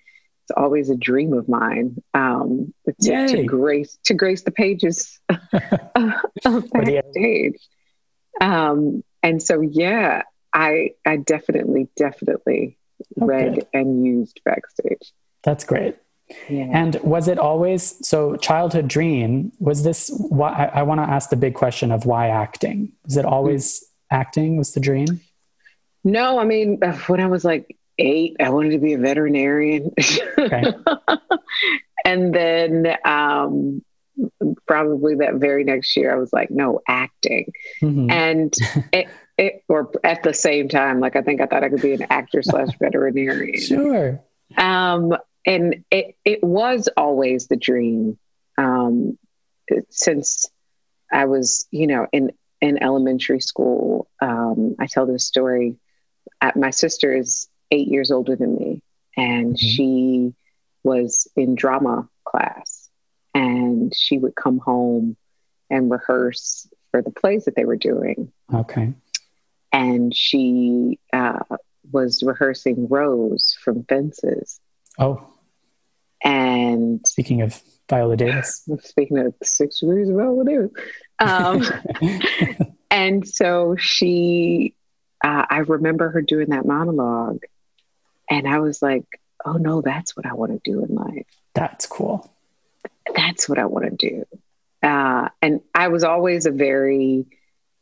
[0.47, 2.73] it's always a dream of mine um,
[3.03, 5.19] to, to, grace to grace the pages
[6.45, 7.59] of backstage.
[8.41, 10.23] Um, and so, yeah,
[10.57, 12.79] I I definitely definitely
[13.21, 13.67] oh, read good.
[13.75, 15.13] and used backstage.
[15.45, 15.97] That's great.
[16.49, 16.71] Yeah.
[16.73, 18.37] And was it always so?
[18.37, 20.11] Childhood dream was this?
[20.17, 22.93] Why I, I want to ask the big question of why acting?
[23.05, 24.17] Was it always mm-hmm.
[24.17, 24.57] acting?
[24.57, 25.21] Was the dream?
[26.03, 29.93] No, I mean, when I was like eight, I wanted to be a veterinarian.
[30.39, 30.73] Okay.
[32.05, 33.83] and then um,
[34.67, 37.53] probably that very next year, I was like, no, acting.
[37.83, 38.11] Mm-hmm.
[38.11, 38.55] And
[38.93, 41.95] it, it, or at the same time, like I think I thought I could be
[41.95, 43.61] an actor slash veterinarian.
[43.61, 44.21] Sure.
[44.57, 48.19] Um, and it, it was always the dream
[48.59, 49.19] um,
[49.91, 50.47] since
[51.13, 54.09] I was, you know, in, in elementary school.
[54.21, 55.77] Um, I tell this story.
[56.41, 58.83] At, my sister is eight years older than me,
[59.17, 59.67] and mm-hmm.
[59.67, 60.35] she
[60.83, 62.89] was in drama class,
[63.35, 65.17] and she would come home
[65.71, 68.33] and rehearse for the plays that they were doing.
[68.53, 68.95] Okay.
[69.77, 71.41] And she uh,
[71.93, 74.59] was rehearsing Rose from Fences.
[74.99, 75.23] Oh.
[76.25, 77.61] And speaking of
[77.91, 80.71] Viola Davis, speaking of six degrees of Viola Davis,
[81.19, 81.63] um,
[82.91, 84.75] and so she,
[85.23, 87.43] uh, I remember her doing that monologue,
[88.31, 89.05] and I was like,
[89.45, 91.27] oh no, that's what I want to do in life.
[91.53, 92.33] That's cool.
[93.15, 94.25] That's what I want to do.
[94.83, 97.27] Uh, and I was always a very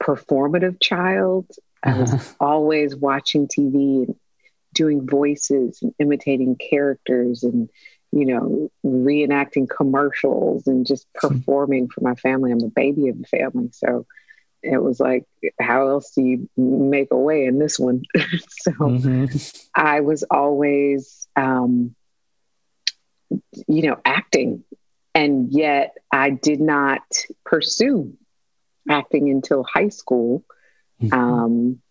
[0.03, 1.47] performative child.
[1.85, 2.35] I was uh-huh.
[2.41, 4.17] always watching TV and
[4.73, 7.69] doing voices and imitating characters and,
[8.11, 11.29] you know, reenacting commercials and just hmm.
[11.29, 12.51] performing for my family.
[12.51, 13.69] I'm the baby of the family.
[13.73, 14.07] So
[14.63, 15.25] it was like,
[15.61, 18.03] how else do you make a way in this one?
[18.49, 19.37] so mm-hmm.
[19.75, 21.95] I was always, um,
[23.69, 24.65] you know, acting.
[25.15, 27.03] And yet I did not
[27.45, 28.15] pursue
[28.89, 30.45] acting until high school.
[31.05, 31.19] Mm-hmm.
[31.19, 31.83] Um,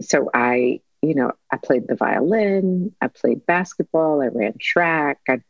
[0.00, 5.40] so I, you know, I played the violin, I played basketball, I ran track, I,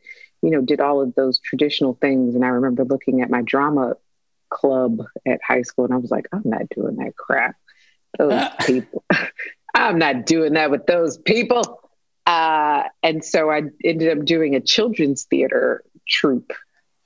[0.41, 2.35] you know, did all of those traditional things.
[2.35, 3.95] And I remember looking at my drama
[4.49, 7.55] club at high school, and I was like, I'm not doing that crap.
[8.17, 9.03] Those people,
[9.75, 11.81] I'm not doing that with those people.
[12.25, 16.51] Uh, and so I ended up doing a children's theater troupe.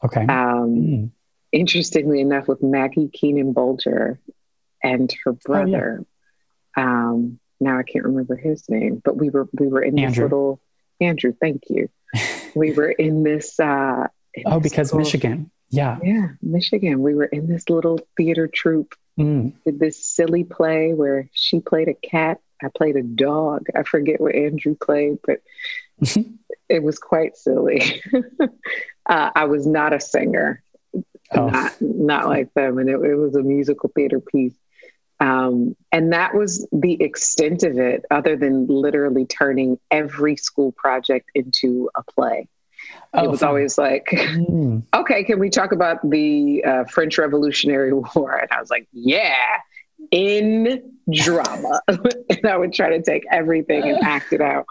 [0.04, 0.22] Okay.
[0.22, 1.12] Um, mm.
[1.52, 4.18] Interestingly enough, with Maggie Keenan Bolger
[4.84, 6.04] and her brother.
[6.78, 6.84] Oh, yeah.
[6.84, 10.10] um, now I can't remember his name, but we were we were in Andrew.
[10.10, 10.62] this little
[11.00, 11.34] Andrew.
[11.40, 11.90] Thank you.
[12.56, 13.60] we were in this.
[13.60, 15.52] Uh, in oh, this because Michigan.
[15.70, 16.00] Yeah.
[16.04, 17.02] Yeah, Michigan.
[17.02, 19.54] We were in this little theater troupe, mm.
[19.64, 23.68] did this silly play where she played a cat, I played a dog.
[23.76, 25.42] I forget what Andrew played, but
[26.70, 28.02] it was quite silly.
[29.06, 30.64] uh, I was not a singer,
[31.32, 31.48] oh.
[31.48, 34.56] not not like them, and it, it was a musical theater piece.
[35.22, 41.30] Um, and that was the extent of it, other than literally turning every school project
[41.36, 42.48] into a play.
[43.14, 43.50] Oh, it was fun.
[43.50, 44.84] always like, mm.
[44.96, 48.36] okay, can we talk about the uh, French Revolutionary War?
[48.36, 49.58] And I was like, yeah,
[50.10, 51.82] in drama.
[51.88, 54.66] and I would try to take everything and act it out.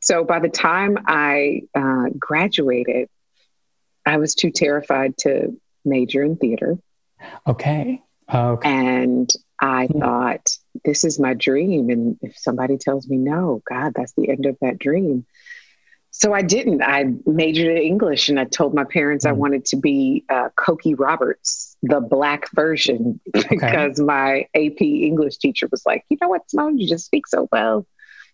[0.00, 3.10] So by the time I uh, graduated,
[4.06, 6.78] I was too terrified to major in theater.
[7.46, 8.02] Okay.
[8.32, 8.68] Okay.
[8.68, 10.00] And I mm.
[10.00, 11.90] thought, this is my dream.
[11.90, 15.26] And if somebody tells me no, God, that's the end of that dream.
[16.10, 16.82] So I didn't.
[16.82, 19.30] I majored in English and I told my parents mm.
[19.30, 24.02] I wanted to be uh, Cokie Roberts, the black version, because okay.
[24.02, 27.86] my AP English teacher was like, you know what, Simone, you just speak so well.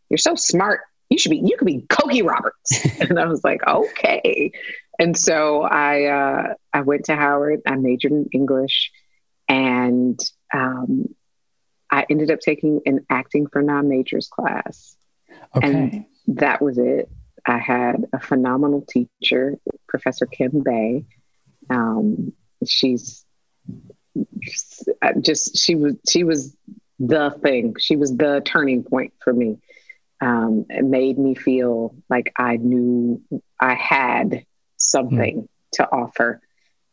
[0.08, 0.80] You're so smart.
[1.08, 3.00] you should be, you could be Cokie Roberts.
[3.00, 4.52] and I was like, okay.
[4.98, 8.90] And so I, uh, I went to Howard, I majored in English
[9.48, 10.20] and,
[10.52, 11.14] um,
[11.90, 14.96] I ended up taking an acting for non-majors class.
[15.56, 15.68] Okay.
[15.68, 17.08] And that was it.
[17.46, 19.56] I had a phenomenal teacher,
[19.88, 21.04] Professor Kim Bay.
[21.68, 22.32] Um,
[22.66, 23.24] she's
[25.20, 26.56] just she was she was
[26.98, 27.74] the thing.
[27.78, 29.58] She was the turning point for me.
[30.20, 33.22] Um, it made me feel like I knew
[33.58, 34.44] I had
[34.76, 35.48] something mm.
[35.72, 36.40] to offer.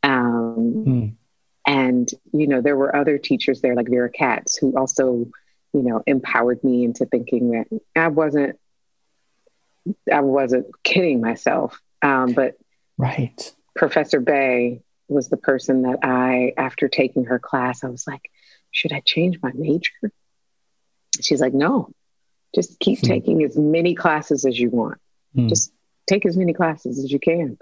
[0.01, 1.16] Um, mm.
[1.68, 5.28] And you know, there were other teachers there, like Vera Katz, who also,
[5.74, 8.57] you know, empowered me into thinking that I wasn't
[10.11, 11.80] I wasn't kidding myself.
[12.01, 12.57] Um, but
[12.97, 18.30] right, Professor Bay was the person that I, after taking her class, I was like,
[18.72, 19.91] should I change my major?
[21.22, 21.91] She's like, no,
[22.53, 23.07] just keep hmm.
[23.07, 24.99] taking as many classes as you want.
[25.34, 25.47] Hmm.
[25.47, 25.72] Just
[26.07, 27.57] take as many classes as you can.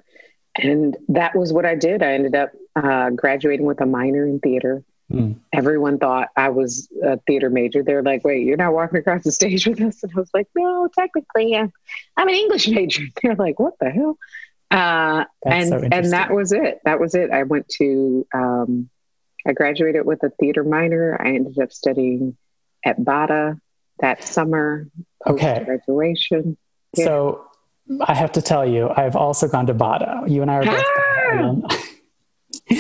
[0.55, 2.01] And that was what I did.
[2.01, 4.83] I ended up uh, graduating with a minor in theater.
[5.11, 5.39] Mm.
[5.53, 7.83] Everyone thought I was a theater major.
[7.83, 10.03] They're like, wait, you're not walking across the stage with us?
[10.03, 11.71] And I was like, no, technically, I'm,
[12.17, 13.03] I'm an English major.
[13.21, 14.17] They're like, what the hell?
[14.71, 16.79] Uh, and so and that was it.
[16.85, 17.29] That was it.
[17.31, 18.89] I went to, um,
[19.45, 21.15] I graduated with a theater minor.
[21.21, 22.35] I ended up studying
[22.83, 23.59] at BADA
[23.99, 24.87] that summer
[25.23, 26.57] post graduation.
[26.97, 27.05] Yeah.
[27.05, 27.45] So
[28.01, 30.23] I have to tell you, I've also gone to BADA.
[30.27, 30.85] You and I are both.
[30.97, 31.83] Ah!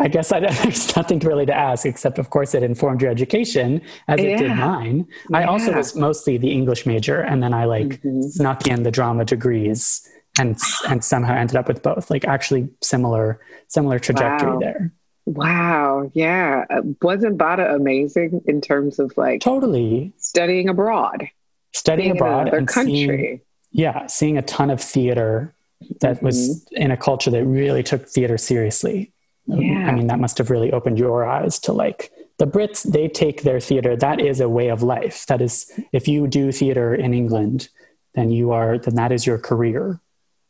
[0.00, 3.82] I guess I, there's nothing really to ask, except of course it informed your education
[4.06, 5.06] as it did mine.
[5.30, 5.38] Yeah.
[5.38, 8.22] I also was mostly the English major, and then I like mm-hmm.
[8.22, 10.08] snuck in the drama degrees,
[10.38, 10.56] and
[10.88, 12.10] and somehow ended up with both.
[12.10, 14.58] Like actually similar similar trajectory wow.
[14.60, 14.92] there.
[15.26, 21.28] Wow, yeah, uh, wasn't Bada amazing in terms of like totally studying abroad,
[21.74, 22.92] studying abroad, in country.
[22.94, 23.40] Seeing,
[23.72, 25.54] yeah, seeing a ton of theater
[26.00, 26.26] that mm-hmm.
[26.26, 29.12] was in a culture that really took theater seriously
[29.48, 29.88] yeah.
[29.88, 33.42] I mean, that must have really opened your eyes to like the Brits, they take
[33.42, 35.26] their theater, that is a way of life.
[35.26, 37.68] That is, if you do theater in England,
[38.14, 40.00] then you are, then that is your career.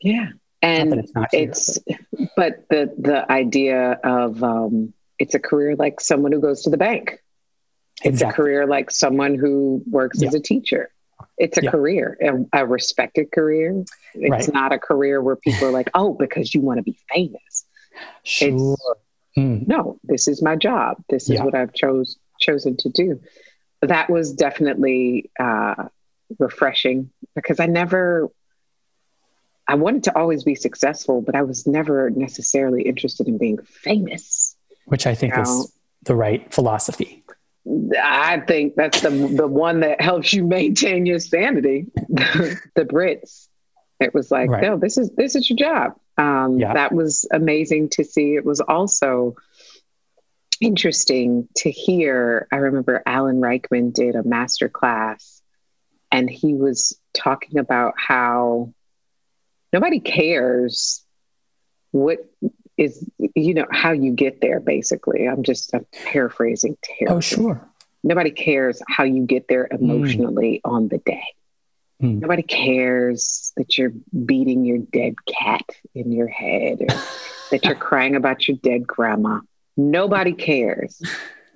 [0.01, 0.31] Yeah.
[0.61, 1.79] And it's, not it's
[2.37, 6.77] but the, the idea of, um, it's a career like someone who goes to the
[6.77, 7.23] bank.
[8.01, 8.33] It's exactly.
[8.33, 10.29] a career like someone who works yeah.
[10.29, 10.91] as a teacher.
[11.39, 11.71] It's a yeah.
[11.71, 13.85] career, a, a, respected career.
[14.15, 14.55] It's right.
[14.55, 17.65] not a career where people are like, oh, because you want to be famous.
[18.25, 18.77] Sure.
[19.37, 19.69] Mm.
[19.69, 20.97] No, this is my job.
[21.09, 23.21] This is what I've chose chosen to do.
[23.83, 25.89] That was definitely uh,
[26.39, 28.29] refreshing because I never.
[29.71, 34.57] I wanted to always be successful, but I was never necessarily interested in being famous.
[34.87, 35.61] Which I think you know?
[35.61, 35.73] is
[36.05, 37.23] the right philosophy.
[38.01, 41.87] I think that's the the one that helps you maintain your sanity.
[42.09, 43.49] the Brits,
[44.01, 44.63] it was like, right.
[44.63, 45.95] no, this is this is your job.
[46.17, 46.73] Um, yeah.
[46.73, 48.35] That was amazing to see.
[48.35, 49.37] It was also
[50.61, 52.49] interesting to hear.
[52.53, 55.43] I remember Alan Rickman did a master class
[56.11, 58.73] and he was talking about how
[59.73, 61.05] nobody cares
[61.91, 62.19] what
[62.79, 63.05] is,
[63.35, 65.27] you know, how you get there, basically.
[65.27, 67.17] I'm just I'm paraphrasing terribly.
[67.17, 67.69] Oh, sure.
[68.05, 69.81] Nobody cares how you get there mm.
[69.81, 70.73] emotionally mm.
[70.73, 71.25] on the day.
[72.03, 72.21] Mm.
[72.21, 73.93] Nobody cares that you're
[74.25, 76.87] beating your dead cat in your head or
[77.51, 79.41] that you're crying about your dead grandma.
[79.77, 81.03] Nobody cares.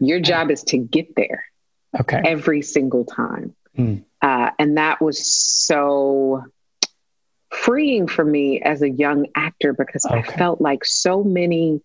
[0.01, 1.45] Your job is to get there.
[1.99, 2.21] Okay.
[2.25, 3.55] Every single time.
[3.79, 4.05] Mm.
[4.21, 6.45] Uh, and that was so
[7.53, 10.19] freeing for me as a young actor because okay.
[10.19, 11.83] I felt like so many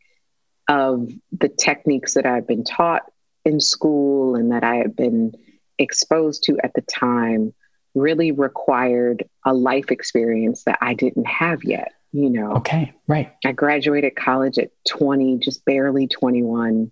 [0.70, 3.04] of the techniques that I've been taught
[3.46, 5.34] in school and that I had been
[5.78, 7.54] exposed to at the time
[7.94, 12.54] really required a life experience that I didn't have yet, you know.
[12.58, 13.34] Okay, right.
[13.46, 16.92] I graduated college at 20, just barely 21.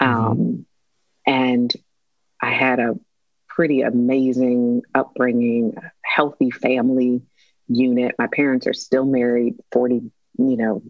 [0.00, 0.06] Mm-hmm.
[0.06, 0.66] Um,
[1.26, 1.72] and
[2.40, 2.98] I had a
[3.48, 7.22] pretty amazing upbringing, healthy family
[7.70, 8.14] unit.
[8.18, 9.94] My parents are still married 40,
[10.38, 10.82] you know,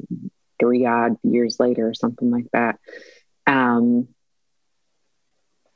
[0.58, 2.78] three odd years later or something like that.
[3.46, 4.08] Um,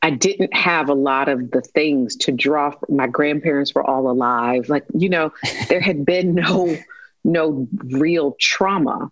[0.03, 2.73] I didn't have a lot of the things to draw.
[2.73, 2.97] From.
[2.97, 4.69] My grandparents were all alive.
[4.69, 5.33] Like, you know,
[5.69, 6.77] there had been no,
[7.25, 9.11] no real trauma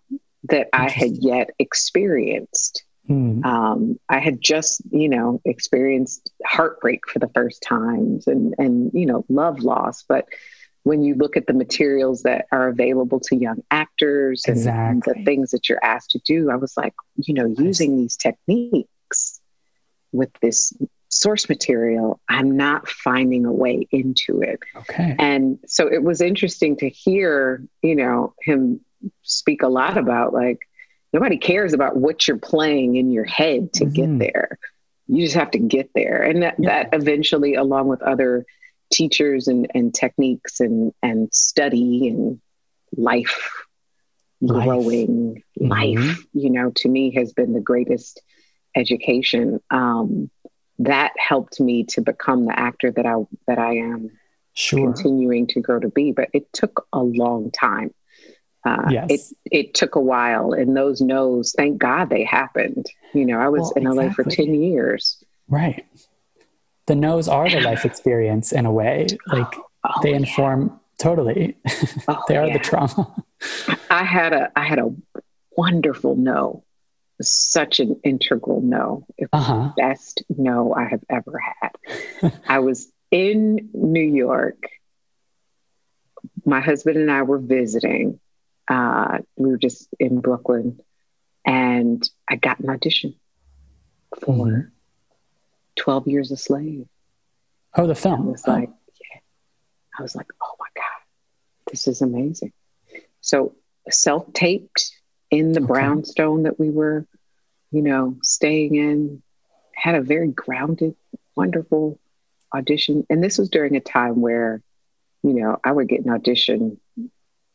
[0.49, 2.83] that I had yet experienced.
[3.07, 3.43] Hmm.
[3.43, 9.07] Um, I had just, you know, experienced heartbreak for the first times and, and, you
[9.07, 10.03] know, love loss.
[10.07, 10.27] But
[10.83, 15.13] when you look at the materials that are available to young actors and, exactly.
[15.13, 19.39] the things that you're asked to do, I was like, you know, using these techniques
[20.11, 20.73] with this
[21.07, 24.59] source material, I'm not finding a way into it.
[24.75, 25.15] Okay.
[25.19, 28.81] And so it was interesting to hear, you know, him
[29.21, 30.59] speak a lot about like
[31.13, 33.93] nobody cares about what you're playing in your head to Mhm.
[33.93, 34.59] get there.
[35.07, 36.23] You just have to get there.
[36.23, 36.83] And that, Yeah.
[36.83, 38.45] that eventually, along with other
[38.93, 42.39] teachers and, and techniques and, and study and
[42.95, 43.65] life,
[44.41, 44.65] Life.
[44.65, 45.69] growing Mhm.
[45.69, 48.21] life, you know, to me has been the greatest
[48.75, 49.59] education.
[49.69, 50.29] Um,
[50.79, 53.15] that helped me to become the actor that I
[53.47, 54.11] that I am
[54.53, 54.91] Sure.
[54.93, 56.11] continuing to grow to be.
[56.11, 57.93] But it took a long time.
[58.65, 59.09] Uh, Yes.
[59.09, 59.21] It
[59.59, 62.85] it took a while, and those no's, thank God they happened.
[63.13, 65.23] You know, I was Well, in LA for ten years.
[65.47, 65.85] Right.
[66.87, 69.07] The no's are the life experience in a way.
[69.27, 69.53] Like
[69.85, 70.17] Oh, they yeah.
[70.17, 71.57] inform totally.
[72.07, 72.53] Oh, they are yeah.
[72.53, 73.13] the trauma.
[73.89, 74.93] I had a I had a
[75.57, 76.63] wonderful no,
[77.21, 79.05] such an integral no.
[79.17, 79.71] It was huh.
[79.75, 82.31] the best no I have ever had.
[82.47, 84.63] I was in New York.
[86.45, 88.19] My husband and I were visiting.
[88.67, 90.79] Uh, we were just in Brooklyn,
[91.45, 93.15] and I got an audition
[94.21, 94.71] for Mhm.
[95.75, 96.87] 12 Years a Slave.
[97.75, 98.31] Oh, the I film.
[98.31, 98.51] was oh.
[98.51, 99.19] like, yeah.
[99.97, 101.01] I was like, oh my God,
[101.71, 102.53] this is amazing.
[103.21, 103.55] So
[103.89, 104.91] self taped
[105.31, 105.67] in the Okay.
[105.67, 107.07] brownstone that we were,
[107.71, 109.21] you know, staying in,
[109.73, 110.95] had a very grounded,
[111.35, 111.99] wonderful
[112.53, 113.05] audition.
[113.09, 114.61] And this was during a time where,
[115.23, 116.79] you know, I would get an audition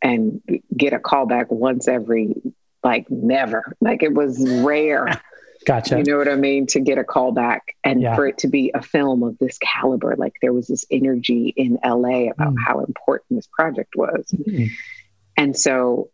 [0.03, 0.43] and
[0.77, 2.35] get a callback once every,
[2.83, 3.77] like never.
[3.81, 5.07] Like it was rare.
[5.67, 5.99] Gotcha.
[5.99, 6.67] You know what I mean?
[6.69, 8.15] To get a call back and Yeah.
[8.17, 11.79] for it to be a film of this caliber, like there was this energy in
[11.85, 12.63] LA about Mm.
[12.67, 14.25] how important this project was.
[14.33, 14.69] Mm.
[15.37, 16.11] And so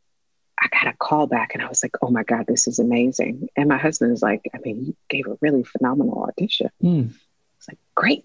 [0.61, 3.49] I got a call back and I was like, oh my God, this is amazing.
[3.57, 6.71] And my husband was like, I mean, you gave a really phenomenal audition.
[6.83, 7.13] Mm.
[7.59, 8.25] It's like, great.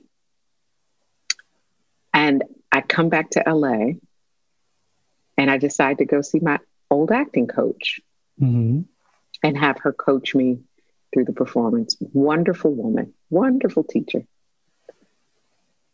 [2.13, 3.93] And I come back to LA
[5.37, 6.59] and I decide to go see my
[6.91, 7.99] old acting coach
[8.41, 8.85] Mhm.
[9.43, 10.59] and have her coach me
[11.13, 11.95] through the performance.
[11.99, 14.23] Wonderful woman, wonderful teacher.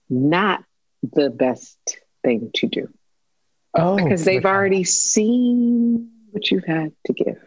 [0.10, 0.64] Not
[1.04, 1.78] the best
[2.24, 2.90] thing to do
[3.74, 7.38] Oh, because they've the- already seen what you've had to give.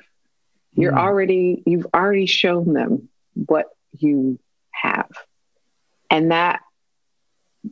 [0.74, 0.98] You're Mm.
[0.98, 3.66] already, you've already shown them what
[3.98, 4.38] you
[4.70, 5.10] have.
[6.10, 6.60] And that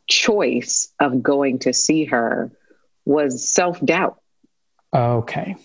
[0.09, 2.51] choice of going to see her
[3.05, 4.21] was self doubt.
[4.95, 5.57] Okay.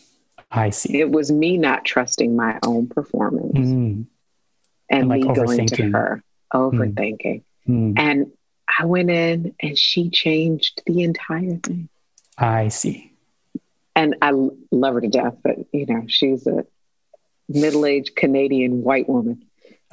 [0.52, 1.00] I see.
[1.00, 3.58] It was me not trusting my own performance.
[3.58, 4.06] Mm.
[4.92, 5.94] And, And, like, me going to overthinking.
[5.94, 6.24] her,
[6.54, 7.44] overthinking.
[7.68, 7.94] Mm.
[7.98, 8.32] And
[8.80, 11.90] I went in and she changed the entire thing.
[12.38, 13.14] I see.
[13.96, 14.32] And I
[14.72, 16.66] love her to death, but you know, she's a
[17.50, 19.44] middle aged Canadian white woman.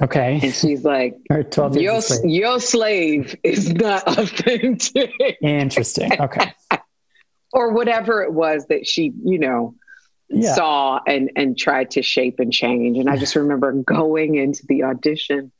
[0.01, 0.39] Okay.
[0.41, 1.17] And she's like,
[1.51, 2.25] 12 your, slave.
[2.31, 5.11] your slave is not authentic.
[5.41, 6.19] Interesting.
[6.19, 6.53] Okay.
[7.51, 9.75] or whatever it was that she, you know,
[10.29, 10.53] Yeah.
[10.53, 12.97] saw and and tried to shape and change.
[12.97, 15.51] And I just remember going into the audition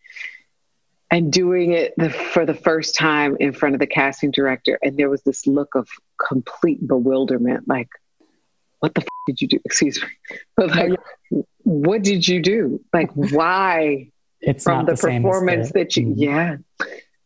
[1.11, 4.95] and doing it the, for the first time in front of the casting director, and
[4.95, 5.87] there was this look of
[6.27, 7.89] complete bewilderment, like,
[8.79, 10.07] "What the f- did you do?" Excuse me,
[10.55, 10.91] but like,
[11.63, 12.79] what did you do?
[12.93, 14.11] Like, why?
[14.41, 16.13] It's from not the, the, performance that you, Mm.
[16.15, 16.57] yeah.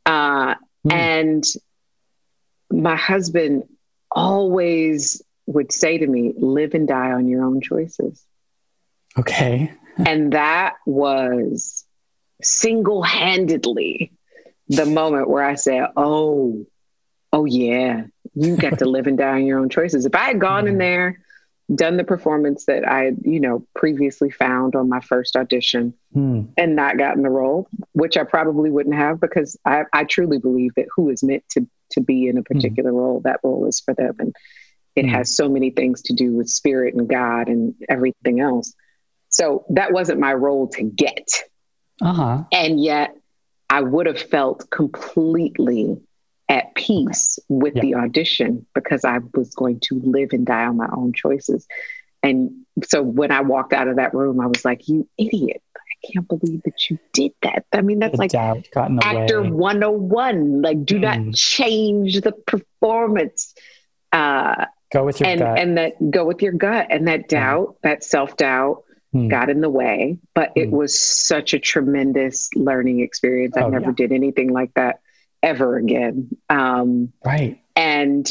[0.06, 0.92] Uh, Mm.
[0.92, 1.44] and
[2.72, 3.64] my husband
[4.12, 8.24] always would say to me, live and die on your own choices.
[9.18, 9.72] Okay.
[9.98, 11.86] and that was
[12.42, 14.12] single handedly
[14.68, 16.66] the moment where I said, oh,
[17.32, 20.06] oh, yeah, you got to live and die on your own choices.
[20.06, 20.80] If I had gone in Mhm.
[20.80, 21.20] there,
[21.74, 26.48] done the performance that I had, you know, previously found on my first audition, Mm.
[26.58, 30.72] and not gotten the role, which I probably wouldn't have because I, I truly believe
[30.76, 33.94] that who is meant to to be in a particular role, that role is for
[33.94, 34.16] them.
[34.18, 34.36] And
[34.96, 35.10] it Mm.
[35.12, 38.74] has so many things to do with spirit and God and everything else.
[39.30, 41.28] So that wasn't my role to get.
[42.02, 42.44] Uh huh.
[42.52, 43.16] And yet
[43.70, 45.98] I would have felt completely
[46.50, 47.82] at peace with Yeah.
[47.82, 51.66] the audition because I was going to live and die on my own choices.
[52.22, 52.52] And
[52.84, 55.62] so when I walked out of that room, I was like, you idiot.
[55.76, 57.66] I can't believe that you did that.
[57.74, 59.50] I mean, that's The like doubt got in the actor way.
[59.50, 60.62] 101.
[60.62, 61.36] Like, do not Mm.
[61.36, 63.56] change the performance.
[64.12, 65.60] Uh, Go with your and gut.
[65.60, 68.84] and that go with your gut and that doubt, that self doubt
[69.14, 69.30] Mm.
[69.30, 70.18] got in the way.
[70.34, 70.72] But it Mm.
[70.72, 73.56] was such a tremendous learning experience.
[73.56, 73.96] I Oh, never yeah.
[73.96, 75.02] did anything like that
[75.44, 76.30] ever again.
[76.50, 77.60] Um, right.
[77.76, 78.28] and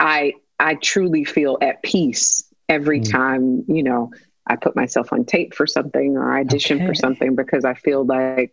[0.00, 3.10] I I truly feel at peace every Mm.
[3.10, 4.10] time you know
[4.46, 6.86] I put myself on tape for something or I audition Okay.
[6.86, 8.50] for something because I feel like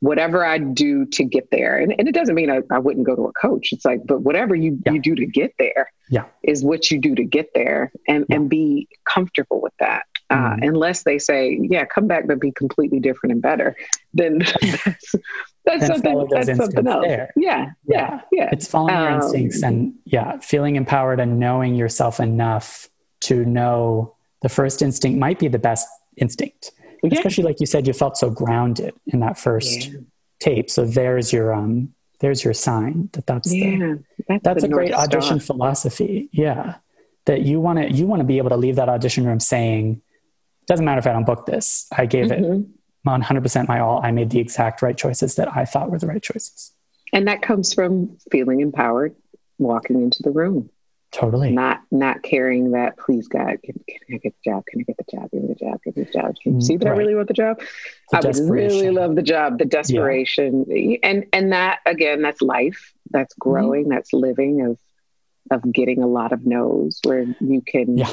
[0.00, 1.76] whatever I do to get there.
[1.78, 3.72] And, and it doesn't mean I, I wouldn't go to a coach.
[3.72, 4.92] It's like, but whatever you, Yeah.
[4.92, 6.24] you do to get there Yeah.
[6.44, 8.36] is what you do to get there and, Yeah.
[8.36, 10.04] and be comfortable with that.
[10.30, 10.68] Uh, Mhm.
[10.68, 13.74] unless they say, yeah, come back, but be completely different and better,
[14.14, 15.14] then that's,
[15.64, 17.04] that's Then something, that's something else.
[17.06, 17.32] there.
[17.34, 17.70] Yeah.
[17.86, 18.20] Yeah.
[18.30, 18.50] Yeah.
[18.52, 22.88] It's following your Um, instincts and yeah, feeling empowered and knowing yourself enough
[23.22, 25.88] to know the first instinct might be the best
[26.18, 26.72] instinct.
[27.02, 27.10] Yeah.
[27.18, 29.98] Especially like you said, you felt so grounded in that first Yeah.
[30.40, 30.70] tape.
[30.70, 33.94] So there's your um there's your sign that that's the, Yeah.
[34.28, 35.54] That's, that's the a great North audition Star.
[35.54, 36.28] philosophy.
[36.32, 36.76] Yeah.
[37.26, 40.00] That you want to you want to be able to leave that audition room saying,
[40.66, 41.86] doesn't matter if I don't book this.
[41.96, 42.66] I gave it Mhm.
[43.06, 44.00] 100% my all.
[44.02, 46.72] I made the exact right choices that I thought were the right choices.
[47.12, 49.14] And that comes from feeling empowered,
[49.58, 50.68] walking into the room,
[51.12, 51.54] Totally.
[51.54, 52.96] not not carrying that.
[52.98, 54.64] Please God, can, can I get the job?
[54.66, 55.30] Can I get the job?
[55.32, 55.80] Give me the job.
[55.84, 56.34] Give me the job.
[56.42, 57.60] Can you Mm, see that I really want the job?
[58.10, 59.58] The I would really love the job.
[59.58, 60.66] The desperation,
[61.02, 62.92] and and that again, that's life.
[63.10, 63.72] That's Mm-hmm.
[63.72, 63.88] growing.
[63.88, 64.78] That's living of
[65.50, 68.12] of getting a lot of no's where you can Yeah.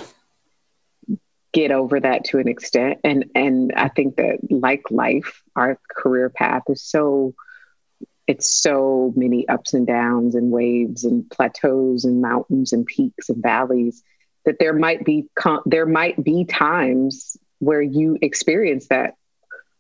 [1.54, 3.00] get over that to an extent.
[3.04, 7.34] And and I think that like life, our career path is so
[8.28, 13.42] it's so many ups and downs and waves and plateaus and mountains and peaks and
[13.42, 14.04] valleys
[14.46, 15.26] that there might be
[15.66, 19.16] there might be times where you experience that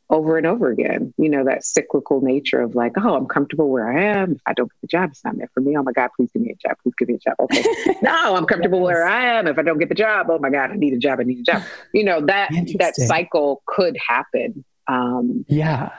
[0.07, 3.91] over and over again you know that cyclical nature of like oh i'm comfortable where
[3.91, 4.33] i am.
[4.33, 5.75] If i don't get the job it's not meant for me.
[5.75, 6.77] Oh my god please give me a job.
[6.83, 7.35] Please give me a job.
[7.39, 7.63] Okay.
[8.03, 9.47] No i'm comfortable where i am.
[9.47, 11.19] If i don't get the job oh my god i need a job.
[11.19, 11.63] I need a job.
[11.93, 14.63] You know that that cycle could happen.
[14.87, 15.91] Um Yeah.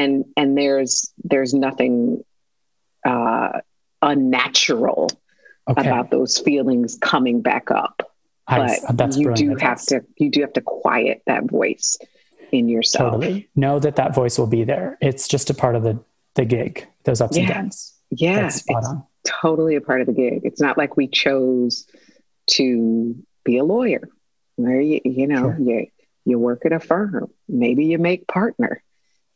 [0.00, 0.92] And and there's
[1.30, 2.22] there's nothing
[3.04, 3.52] uh
[4.02, 5.08] unnatural
[5.70, 5.86] Okay.
[5.86, 7.96] about those feelings coming back up
[8.46, 11.98] I- but that's you do have to you do have to quiet that voice
[12.50, 13.48] in yourself Totally.
[13.54, 14.96] Know that that voice will be there.
[15.02, 15.94] It's just a part of the,
[16.36, 17.92] the gig, those ups and downs.
[18.10, 19.04] yeah it's on.
[19.42, 21.86] totally a part of the gig it's not like we chose
[22.56, 24.08] to be a lawyer
[24.56, 25.58] where you you know Sure.
[25.60, 25.86] you
[26.24, 27.28] you work at a firm
[27.64, 28.82] maybe you make partner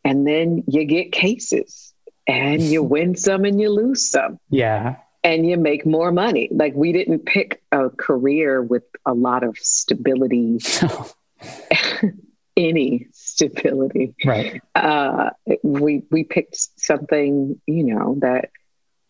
[0.04, 1.92] and then you get cases
[2.26, 4.96] and you win some and you lose some Yeah.
[5.24, 6.48] and you make more money.
[6.52, 10.58] Like we didn't pick a career with a lot of stability,
[12.56, 14.14] any stability.
[14.24, 14.60] right.
[14.74, 15.30] Uh,
[15.62, 18.50] we we picked something, you know, that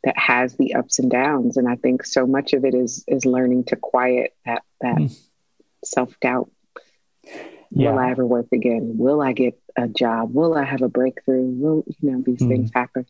[0.04, 3.24] that has the ups and downs, and I think so much of it is is
[3.24, 5.18] learning to quiet that that Mm.
[5.84, 6.50] self doubt.
[7.70, 7.92] Yeah.
[7.92, 8.96] Will I ever work again?
[8.98, 10.34] Will I get a job?
[10.34, 11.44] Will I have a breakthrough?
[11.46, 12.48] Will you know these Mm.
[12.48, 13.06] things happen?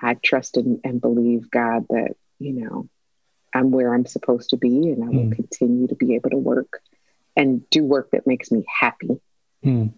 [0.00, 2.88] I trust and, and believe God that you know
[3.54, 5.36] I'm where I'm supposed to be, and I will Mm.
[5.36, 6.80] continue to be able to work
[7.36, 9.20] and do work that makes me happy.
[9.64, 9.92] Mm.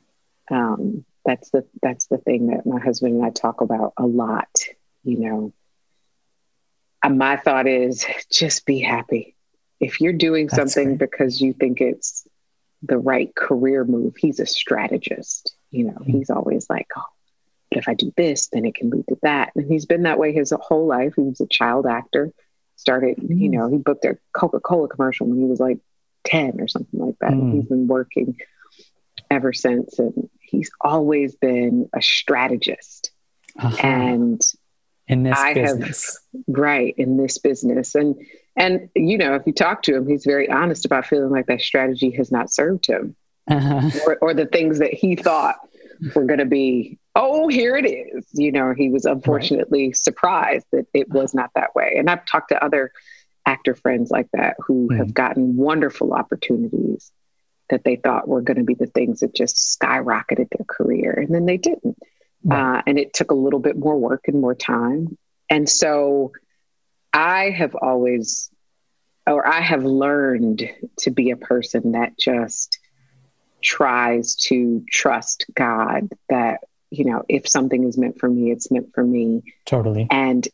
[0.50, 4.48] Um, that's the that's the thing that my husband and I talk about a lot.
[5.04, 5.52] You know,
[7.02, 9.34] and my thought is just be happy.
[9.80, 11.10] If you're doing That's something great.
[11.10, 12.26] because you think it's
[12.86, 15.54] the right career move, he's a strategist.
[15.70, 16.06] You know, Mm.
[16.06, 17.02] he's always like, oh,
[17.70, 19.52] but if I do this, then it can lead to that.
[19.56, 21.14] And he's been that way his whole life.
[21.16, 22.32] He was a child actor.
[22.76, 23.54] Started, you Mm.
[23.54, 25.78] know, he booked a Coca Cola commercial when he was like
[26.24, 27.30] 10 or something like that.
[27.32, 27.40] Mm.
[27.40, 28.36] And he's been working
[29.30, 29.98] ever since.
[29.98, 33.10] And he's always been a strategist.
[33.58, 33.76] Uh-huh.
[33.86, 34.40] And
[35.08, 36.20] in this I have- business.
[36.46, 37.94] right in this business.
[37.94, 38.16] And
[38.56, 41.60] and you know, if you talk to him, he's very honest about feeling like that
[41.60, 43.14] strategy has not served him.
[43.48, 43.88] Uh-huh.
[44.06, 45.56] or, or the things that he thought
[46.16, 48.26] were going to be, oh, here it is.
[48.32, 51.94] You know, he was unfortunately surprised that it was not that way.
[51.96, 52.90] And I've talked to other
[53.46, 54.96] actor friends like that who Mm.
[54.98, 57.12] have gotten wonderful opportunities
[57.70, 61.12] that they thought were going to be the things that just skyrocketed their career.
[61.12, 61.98] And then they didn't.
[62.44, 62.78] Right.
[62.78, 65.16] Uh, and it took a little bit more work and more time.
[65.48, 66.32] And so
[67.16, 68.50] I have always,
[69.26, 72.78] or I have learned to be a person that just
[73.62, 76.60] tries to trust God that,
[76.90, 79.54] you know, if something is meant for me, it's meant for me.
[79.64, 80.06] Totally.
[80.10, 80.46] And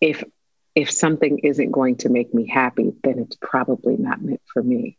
[0.00, 0.24] if
[0.74, 4.96] if something isn't going to make me happy, then it's probably not meant for me.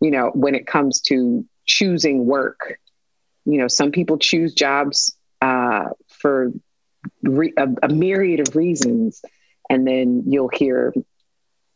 [0.00, 2.78] You know, when it comes to choosing work,
[3.44, 6.52] you know, some people choose jobs uh, for
[7.22, 9.20] re- a, a myriad of reasons,
[9.70, 10.92] and then you'll hear,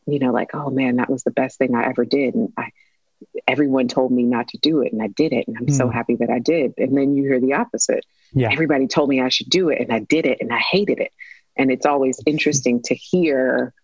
[0.06, 2.70] you know, like, "Oh man, that was the best thing I ever did," and I,
[3.46, 5.92] everyone told me not to do it, and I did it, and I'm so Mm.
[5.92, 6.74] happy that I did.
[6.78, 8.48] And then you hear the opposite Yeah.
[8.52, 11.10] everybody told me I should do it and I did it and I hated it.
[11.56, 13.74] And it's always interesting to hear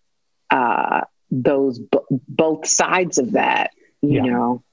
[0.49, 1.99] uh, those b-
[2.29, 4.21] both sides of that, you Yeah.
[4.23, 4.63] know,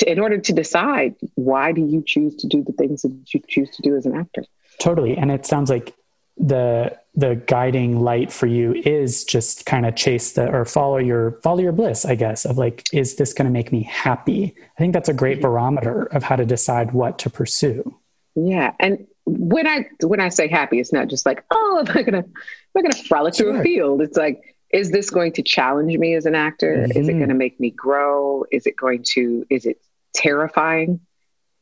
[0.00, 3.40] to, in order to decide why do you choose to do the things that you
[3.46, 4.44] choose to do as an actor.
[4.80, 5.16] Totally.
[5.16, 5.94] And it sounds like
[6.36, 11.32] the the guiding light for you is just kind of chase the or follow your
[11.42, 14.54] follow your bliss i guess of like is this going to make me happy?
[14.76, 17.98] I think that's a great barometer of how to decide what to pursue.
[18.34, 22.02] Yeah and when i when i say happy it's not just like oh am i
[22.02, 22.32] gonna am
[22.76, 23.52] i gonna frolic sure.
[23.52, 24.02] through a field?
[24.02, 26.76] It's like is this going to challenge me as an actor?
[26.76, 26.98] Mm-hmm.
[26.98, 28.44] is it going to make me grow?
[28.50, 29.80] Is it going to is it
[30.12, 31.00] terrifying?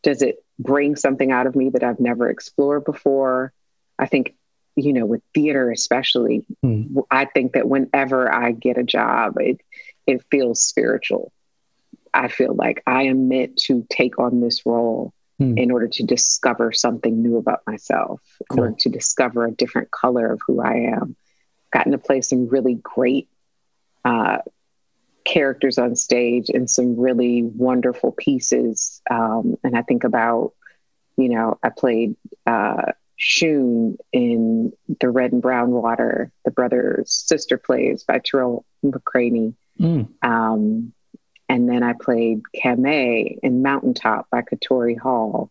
[0.03, 3.53] Does it bring something out of me that i've never explored before?
[3.99, 4.35] I think
[4.77, 6.89] you know, with theater especially, mm.
[7.11, 9.61] I think that whenever I get a job, it
[10.07, 11.33] it feels spiritual.
[12.12, 15.59] I feel like I am meant to take on this role mm.
[15.59, 18.20] in order to discover something new about myself,
[18.51, 18.61] cool.
[18.61, 21.16] order to discover a different color of who I am.
[21.72, 23.29] Gotten to play some really great
[24.05, 24.39] uh,
[25.25, 29.01] characters on stage and some really wonderful pieces.
[29.11, 30.53] Um, and I think about,
[31.16, 32.16] you know, I played
[32.47, 39.55] uh, Shun in The Red and Brown Water, the brother's sister plays by Tarell McCraney.
[39.81, 40.09] Mm.
[40.23, 40.93] Um,
[41.49, 45.51] and then I played Camae in Mountaintop by Katori Hall.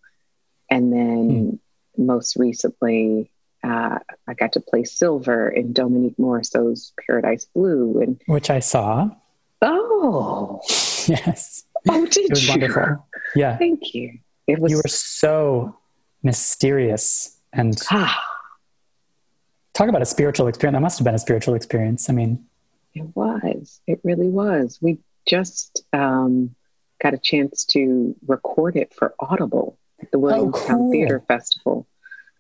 [0.70, 1.59] And then mm.
[1.97, 3.32] most recently,
[3.64, 9.09] uh, I got to play Silver in Dominique Morisseau's Paradise Blue, and which I saw.
[9.61, 10.59] Oh,
[11.07, 11.64] yes.
[11.88, 12.49] Oh, did it was you?
[12.49, 13.07] wonderful.
[13.36, 14.20] Yeah, thank you.
[14.47, 14.72] It was.
[14.72, 15.78] You were so
[16.24, 18.20] mysterious and ah.
[19.74, 20.76] talk about a spiritual experience.
[20.76, 22.10] That must have been a spiritual experience.
[22.10, 22.45] I mean,
[22.93, 23.80] it was.
[23.88, 24.80] It really was.
[24.82, 26.56] We just um,
[27.01, 30.91] got a chance to record it for Audible at the Williamstown oh, cool.
[30.91, 31.88] Theater Festival.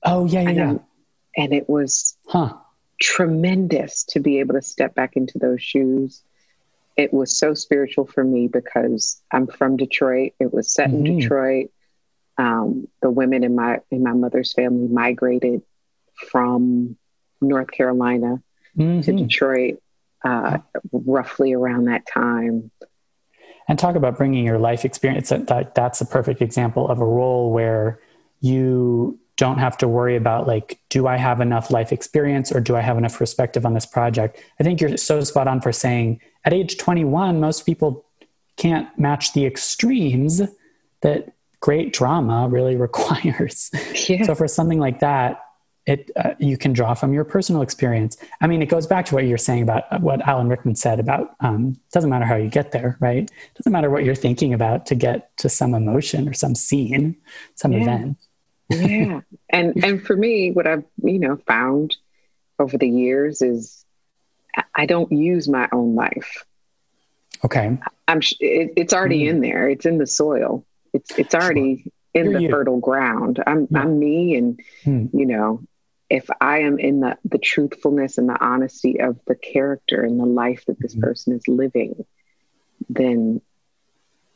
[0.03, 0.49] Oh yeah, yeah.
[0.49, 1.43] And, yeah.
[1.43, 2.53] and it was huh.
[2.99, 6.21] tremendous to be able to step back into those shoes.
[6.95, 10.33] It was so spiritual for me because I'm from Detroit.
[10.39, 11.05] It was set mm-hmm.
[11.05, 11.71] in Detroit
[12.37, 15.61] um, the women in my in my mother's family migrated
[16.29, 16.97] from
[17.41, 18.41] North Carolina
[18.77, 19.01] mm-hmm.
[19.01, 19.81] to Detroit
[20.23, 20.59] uh,
[20.91, 22.71] roughly around that time.
[23.67, 25.29] And talk about bringing your life experience.
[25.29, 27.99] That, that's a perfect example of a role where
[28.41, 32.75] you don't have to worry about like, do I have enough life experience or do
[32.75, 34.39] I have enough perspective on this project?
[34.59, 38.05] I think you're so spot on for saying at age 21, most people
[38.57, 40.41] can't match the extremes
[41.01, 41.33] that
[41.63, 43.71] great drama really requires.
[44.07, 44.23] Yeah.
[44.23, 45.39] So for something like that,
[45.85, 48.17] it uh, you can draw from your personal experience.
[48.41, 50.99] I mean, it goes back to what you're saying about uh, what Alan Rickman said
[50.99, 53.29] about um, doesn't matter how you get there, right?
[53.55, 57.17] Doesn't matter what you're thinking about to get to some emotion or some scene,
[57.55, 57.81] some yeah.
[57.81, 58.17] event.
[58.69, 61.97] yeah, and and for me, what I've you know found
[62.59, 63.83] over the years is
[64.75, 66.45] I don't use my own life.
[67.43, 68.21] Okay, I'm.
[68.39, 69.29] It, it's already mm.
[69.31, 69.67] in there.
[69.67, 70.65] It's in the soil.
[70.93, 72.49] It's it's already in You're the you.
[72.49, 73.43] fertile ground.
[73.45, 73.79] I'm yeah.
[73.79, 75.07] I'm me, and hmm.
[75.17, 75.61] you know,
[76.09, 80.25] if I am in the the truthfulness and the honesty of the character and the
[80.25, 81.03] life that this mm-hmm.
[81.03, 82.05] person is living,
[82.89, 83.41] then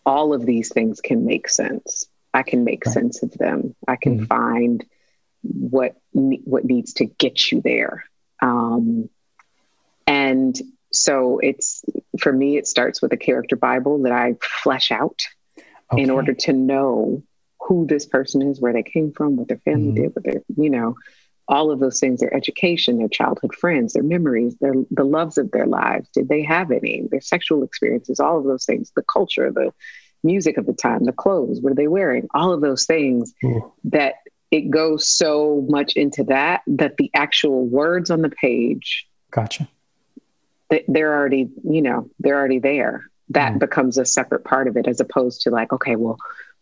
[0.05, 2.07] all of these things can make sense.
[2.33, 2.93] I can make right.
[2.93, 3.75] sense of them.
[3.87, 4.25] I can mm-hmm.
[4.25, 4.85] find
[5.41, 8.05] what what needs to get you there.
[8.41, 9.09] Um,
[10.05, 10.59] and
[10.91, 11.83] so it's
[12.19, 15.27] for me, it starts with a character Bible that I flesh out
[15.91, 16.01] okay.
[16.01, 17.23] in order to know
[17.61, 20.03] who this person is, where they came from, what their family mm-hmm.
[20.03, 20.95] did, what their, you know,
[21.49, 25.51] all of those things, their education, their childhood friends, their memories, their the loves of
[25.51, 26.09] their lives.
[26.13, 27.07] Did they have any?
[27.09, 29.73] Their sexual experiences, all of those things, the culture, the
[30.23, 32.27] music of the time, the clothes, what are they wearing?
[32.33, 33.71] All of those things Ooh.
[33.85, 34.15] that
[34.51, 39.67] it goes so much into that that the actual words on the page gotcha
[40.87, 43.59] they're already you know they're already there that mm.
[43.59, 46.17] becomes a separate part of it as opposed to like okay well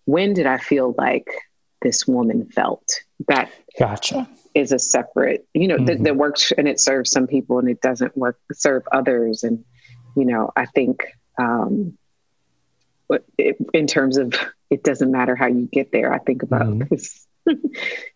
[0.05, 1.27] when did i feel like
[1.81, 5.85] this woman felt that gotcha is a separate you know mm-hmm.
[5.85, 9.63] th- that works and it serves some people and it doesn't work serve others and
[10.15, 11.05] you know i think
[11.37, 11.97] um
[13.37, 14.33] it, in terms of
[14.69, 16.87] it doesn't matter how you get there i think about mm-hmm.
[16.89, 17.27] this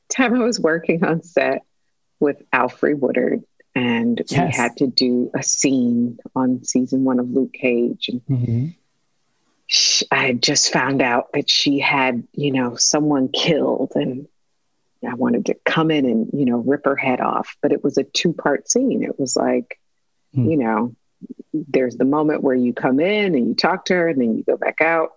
[0.10, 1.62] time i was working on set
[2.20, 3.44] with alfre woodard
[3.76, 4.32] and yes.
[4.32, 8.10] we had to do a scene on season one of Luke Cage.
[8.10, 8.68] And mm-hmm.
[9.68, 14.28] she, I had just found out that she had, you know, someone killed, and
[15.08, 17.56] I wanted to come in and, you know, rip her head off.
[17.62, 19.04] But it was a two part scene.
[19.04, 19.80] It was like,
[20.36, 20.50] mm.
[20.50, 20.96] you know,
[21.54, 24.44] there's the moment where you come in and you talk to her, and then you
[24.44, 25.12] go back out,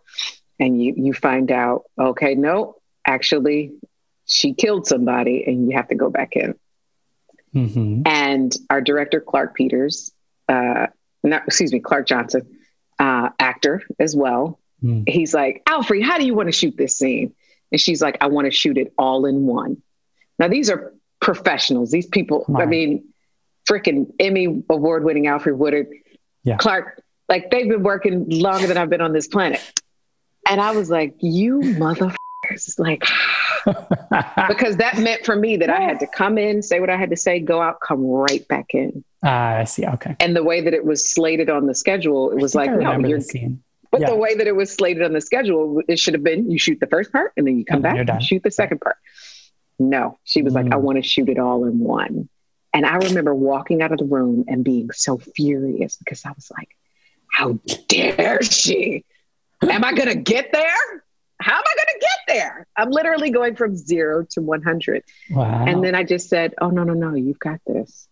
[0.61, 2.77] and you you find out, okay, no,
[3.07, 3.73] actually,
[4.27, 6.55] she killed somebody, and you have to go back in.
[7.55, 8.03] Mm-hmm.
[8.07, 10.13] And our director, Clark Peters,
[10.49, 10.87] uh,
[11.23, 12.59] not, excuse me, Clark Johnson,
[12.99, 14.59] uh, actor as well.
[14.83, 15.09] Mm.
[15.09, 17.35] He's like, Alfre, how do you want to shoot this scene?
[17.71, 19.81] And she's like, I want to shoot it all in one.
[20.39, 21.91] Now, these are professionals.
[21.91, 23.05] These people, I mean,
[23.71, 25.89] freaking Emmy award winning Alfre Woodard,
[26.43, 26.57] yeah.
[26.57, 29.61] Clark, like they've been working longer than I've been on this planet.
[30.49, 33.05] And I was like, you motherfuckers, like,
[34.49, 37.11] because that meant for me that I had to come in, say what I had
[37.11, 39.05] to say, go out, come right back in.
[39.25, 39.87] Ah, uh, I see.
[39.87, 40.17] Okay.
[40.21, 43.21] And the way that it was slated on the schedule, it was like, no, you're.
[43.91, 44.11] But yeah.
[44.11, 46.81] the way that it was slated on the schedule, it should have been you shoot
[46.81, 48.97] the first part and then you come and back and shoot the second part.
[49.79, 50.57] No, she was mm.
[50.57, 50.81] like, I mm.
[50.81, 52.29] want to shoot it all in one.
[52.73, 56.51] And I remember walking out of the room and being so furious because I was
[56.57, 56.71] like,
[57.31, 57.59] how
[57.89, 59.05] dare she?
[59.63, 61.05] Am I going to get there?
[61.43, 62.67] How am I going to get there?
[62.77, 65.05] I'm literally going from zero to 100.
[65.31, 65.65] Wow.
[65.67, 68.09] And then I just said, oh, no, no, no, you've got this.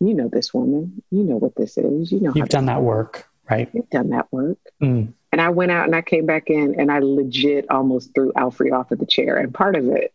[0.00, 1.02] You know this woman.
[1.10, 2.12] You know what this is.
[2.12, 3.70] You know, you've done that work, right?
[3.72, 4.58] You've done that work.
[4.82, 5.12] Mm.
[5.30, 8.72] And I went out and I came back in and I legit almost threw Alfre
[8.72, 9.36] off of the chair.
[9.38, 10.12] And part of it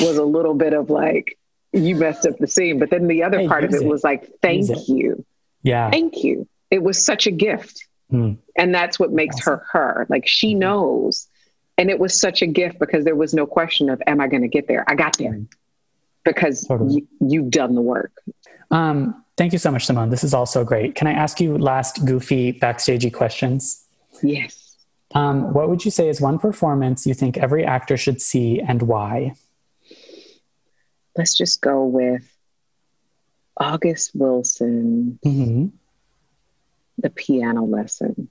[0.00, 1.38] was a little bit of like,
[1.72, 2.78] you messed up the scene.
[2.78, 5.24] But then the other hey, part of it, it, was like, thank you.
[5.62, 5.90] Yeah.
[5.90, 6.48] Thank you.
[6.70, 7.86] It was such a gift.
[8.10, 8.38] Mm.
[8.56, 9.52] And that's what makes awesome.
[9.52, 10.06] her her.
[10.08, 10.60] Like she mm-hmm.
[10.60, 11.28] knows.
[11.80, 14.42] And it was such a gift because there was no question of, am I going
[14.42, 14.84] to get there?
[14.86, 15.40] I got there
[16.24, 17.06] because totally.
[17.20, 18.12] you, have done the work.
[18.70, 20.10] Um, thank you so much, Simone.
[20.10, 20.94] This is also great.
[20.94, 23.84] Can I ask you last goofy backstagey questions?
[24.22, 24.76] Yes.
[25.14, 28.82] Um, what would you say is one performance you think every actor should see and
[28.82, 29.32] why?
[31.16, 32.22] let's just go with
[33.56, 35.66] August Wilson, mm-hmm.
[36.98, 38.28] the piano lesson.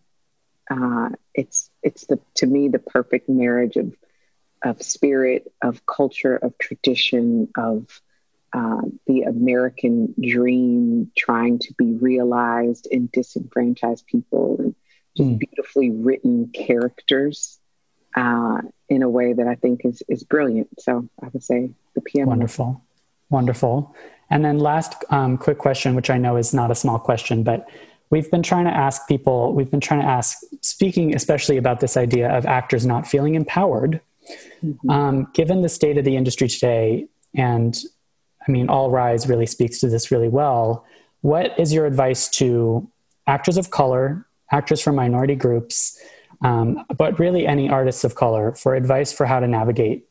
[0.69, 3.95] Uh, it's it's the to me the perfect marriage of
[4.63, 8.01] of spirit, of culture, of tradition, of
[8.51, 14.75] uh, the American dream trying to be realized in disenfranchised people, and
[15.15, 15.39] just mm.
[15.39, 17.59] beautifully written characters
[18.15, 20.69] uh, in a way that I think is is brilliant.
[20.79, 22.29] So I would say the piano.
[22.29, 22.81] Wonderful,
[23.29, 23.95] wonderful.
[24.31, 27.67] And then last um, quick question, which I know is not a small question, but
[28.09, 29.53] we've been trying to ask people.
[29.53, 34.01] We've been trying to ask, speaking especially about this idea of actors not feeling empowered.
[34.63, 34.89] Mm-hmm.
[34.89, 37.77] Um, given the state of the industry today, and
[38.47, 40.85] I mean, All Rise really speaks to this really well.
[41.21, 42.89] What is your advice to
[43.27, 45.99] actors of color, actors from minority groups?
[46.41, 50.07] um, but really any artists of color for advice for how to navigate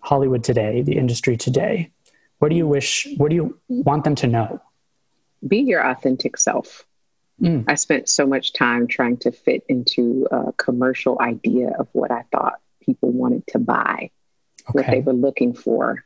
[0.00, 1.90] Hollywood today, the industry today.
[2.38, 4.60] What do you wish, what do you want them to know?
[5.46, 6.84] Be your authentic self.
[7.40, 7.64] Mm.
[7.68, 12.24] I spent so much time trying to fit into a commercial idea of what I
[12.32, 14.10] thought people wanted to buy,
[14.68, 14.72] okay.
[14.72, 16.04] what they were looking for,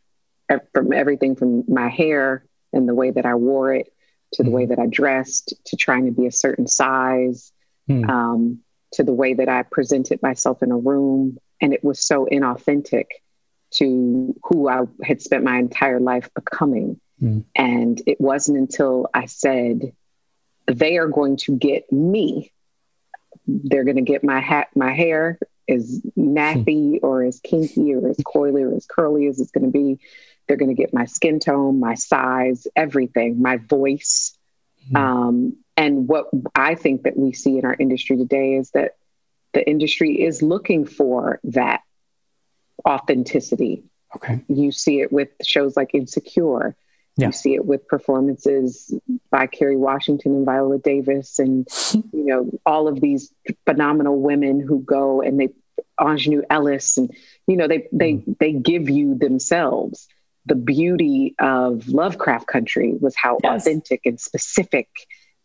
[0.72, 3.92] from everything from my hair and the way that I wore it
[4.34, 4.54] to the mm.
[4.54, 7.52] way that I dressed to trying to be a certain size.
[7.88, 8.08] Mm.
[8.08, 8.60] Um,
[8.92, 11.38] to the way that I presented myself in a room.
[11.60, 13.06] And it was so inauthentic
[13.74, 17.00] to who I had spent my entire life becoming.
[17.22, 17.44] Mm.
[17.54, 19.92] And it wasn't until I said,
[20.68, 22.52] they are going to get me.
[23.46, 25.38] They're going to get my hat, my hair
[25.68, 29.70] as nappy or as kinky or as coily or as curly as it's going to
[29.70, 29.98] be.
[30.46, 34.36] They're going to get my skin tone, my size, everything, my voice.
[34.90, 34.96] Mm.
[34.96, 38.96] Um, and what I think that we see in our industry today is that
[39.52, 41.82] the industry is looking for that
[42.86, 43.84] authenticity.
[44.16, 44.42] Okay.
[44.48, 46.74] You see it with shows like Insecure.
[47.18, 47.26] Yeah.
[47.26, 48.94] You see it with performances
[49.30, 51.68] by Kerry Washington and Viola Davis, and
[52.12, 53.32] you know all of these
[53.66, 55.48] phenomenal women who go and they
[55.98, 57.14] Aunjanue Ellis, and
[57.46, 58.38] you know they they mm.
[58.38, 60.06] they give you themselves.
[60.46, 63.62] The beauty of Lovecraft Country was how yes.
[63.62, 64.88] authentic and specific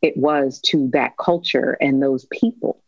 [0.02, 2.82] it was to that culture and those people.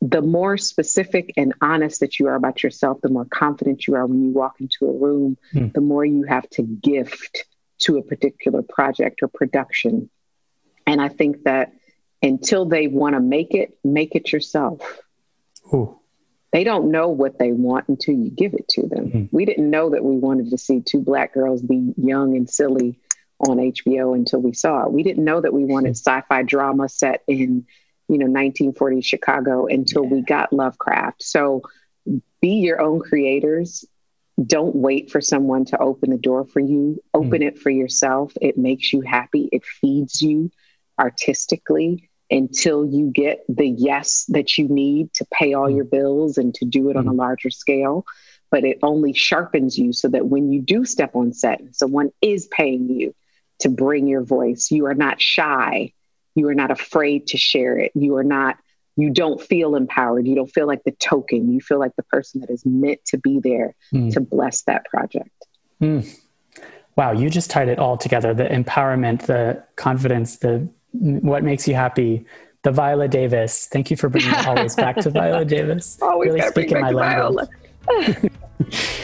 [0.00, 4.06] The more specific and honest that you are about yourself, the more confident you are
[4.06, 5.72] when you walk into a room, mm.
[5.72, 7.46] the more you have to gift
[7.80, 10.10] to a particular project or production.
[10.86, 11.72] And I think that
[12.22, 14.80] until they want to make it, make it yourself.
[15.72, 15.98] Ooh.
[16.52, 19.06] They don't know what they want until you give it to them.
[19.06, 19.36] Mm-hmm.
[19.36, 22.98] We didn't know that we wanted to see two black girls be young and silly
[23.40, 24.92] on HBO until we saw it.
[24.92, 27.66] We didn't know that we wanted sci-fi drama set in,
[28.08, 30.10] you know, 1940s Chicago until yeah.
[30.10, 31.22] we got Lovecraft.
[31.22, 31.62] So
[32.40, 33.84] be your own creators.
[34.44, 37.02] Don't wait for someone to open the door for you.
[37.12, 37.46] Open mm.
[37.46, 38.32] it for yourself.
[38.40, 39.48] It makes you happy.
[39.52, 40.50] It feeds you
[40.98, 45.76] artistically until you get the yes that you need to pay all mm.
[45.76, 47.00] your bills and to do it mm.
[47.00, 47.18] on a mm.
[47.18, 48.04] larger scale.
[48.50, 52.46] But it only sharpens you so that when you do step on set, someone is
[52.46, 53.14] paying you
[53.60, 54.70] to bring your voice.
[54.70, 55.92] You are not shy.
[56.34, 57.92] You are not afraid to share it.
[57.94, 58.56] You are not,
[58.96, 60.26] you don't feel empowered.
[60.26, 61.52] You don't feel like the token.
[61.52, 64.12] You feel like the person that is meant to be there mm.
[64.12, 65.30] to bless that project.
[65.80, 66.20] Mm.
[66.96, 71.74] Wow, you just tied it all together the empowerment, the confidence, the what makes you
[71.74, 72.24] happy,
[72.62, 73.66] the Viola Davis.
[73.66, 75.98] Thank you for bringing always back to Viola Davis.
[76.00, 77.48] Always really speaking my language.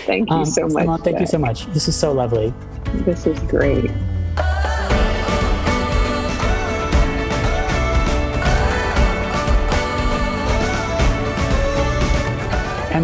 [0.07, 0.83] thank you um, so much.
[0.83, 1.67] Simone, thank you so much.
[1.67, 2.55] This is so lovely.
[3.05, 3.91] This is great.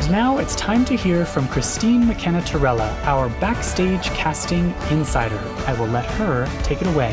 [0.06, 5.36] And now it's time to hear from Christine McKenna Torella, our backstage casting insider.
[5.66, 7.10] I will let her take it away.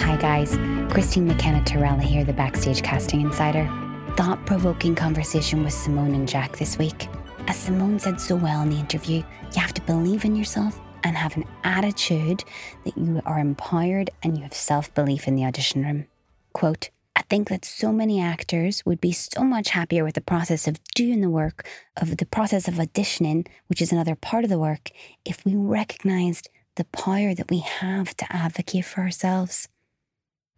[0.00, 0.56] Hi, guys.
[0.92, 3.70] Christine McKenna Torella here, the backstage casting insider.
[4.16, 7.06] Thought provoking conversation with Simone and Jack this week.
[7.46, 11.16] As Simone said so well in the interview, you have to believe in yourself and
[11.16, 12.42] have an attitude
[12.84, 16.08] that you are empowered and you have self belief in the audition room.
[16.52, 20.66] Quote, I think that so many actors would be so much happier with the process
[20.66, 24.58] of doing the work, of the process of auditioning, which is another part of the
[24.58, 24.90] work,
[25.24, 29.68] if we recognized the power that we have to advocate for ourselves.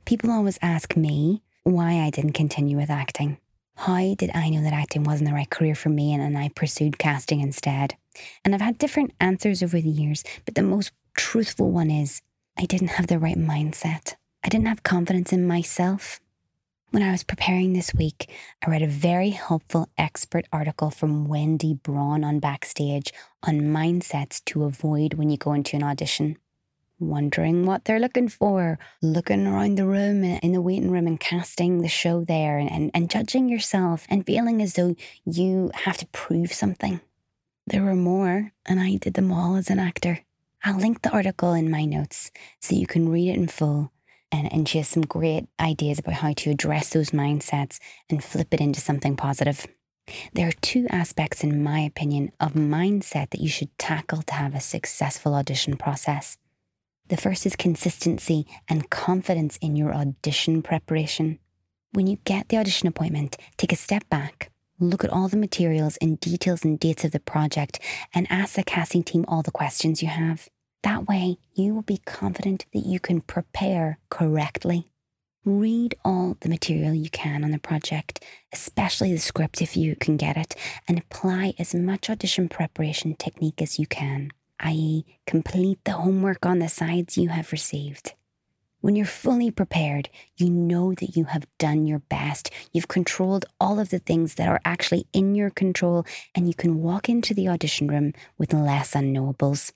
[0.04, 3.38] People always ask me why I didn't continue with acting.
[3.76, 6.50] How did I know that acting wasn't the right career for me and, and I
[6.50, 7.96] pursued casting instead?
[8.44, 12.22] And I've had different answers over the years, but the most truthful one is
[12.56, 14.14] I didn't have the right mindset.
[14.44, 16.20] I didn't have confidence in myself.
[16.94, 18.30] When I was preparing this week,
[18.64, 24.62] I read a very helpful expert article from Wendy Braun on Backstage on mindsets to
[24.62, 26.36] avoid when you go into an audition.
[27.00, 31.82] Wondering what they're looking for, looking around the room in the waiting room and casting
[31.82, 36.06] the show there and, and, and judging yourself and feeling as though you have to
[36.12, 37.00] prove something.
[37.66, 40.20] There were more, and I did them all as an actor.
[40.62, 42.30] I'll link the article in my notes
[42.60, 43.90] so you can read it in full
[44.34, 47.78] and, and she has some great ideas about how to address those mindsets
[48.10, 49.64] and flip it into something positive.
[50.32, 54.54] There are two aspects, in my opinion, of mindset that you should tackle to have
[54.54, 56.36] a successful audition process.
[57.08, 61.38] The first is consistency and confidence in your audition preparation.
[61.92, 65.96] When you get the audition appointment, take a step back, look at all the materials
[65.98, 67.78] and details and dates of the project,
[68.12, 70.48] and ask the casting team all the questions you have.
[70.84, 74.90] That way, you will be confident that you can prepare correctly.
[75.42, 78.22] Read all the material you can on the project,
[78.52, 80.54] especially the script if you can get it,
[80.86, 84.30] and apply as much audition preparation technique as you can,
[84.60, 88.12] i.e., complete the homework on the sides you have received.
[88.82, 92.50] When you're fully prepared, you know that you have done your best.
[92.74, 96.04] You've controlled all of the things that are actually in your control,
[96.34, 99.72] and you can walk into the audition room with less unknowables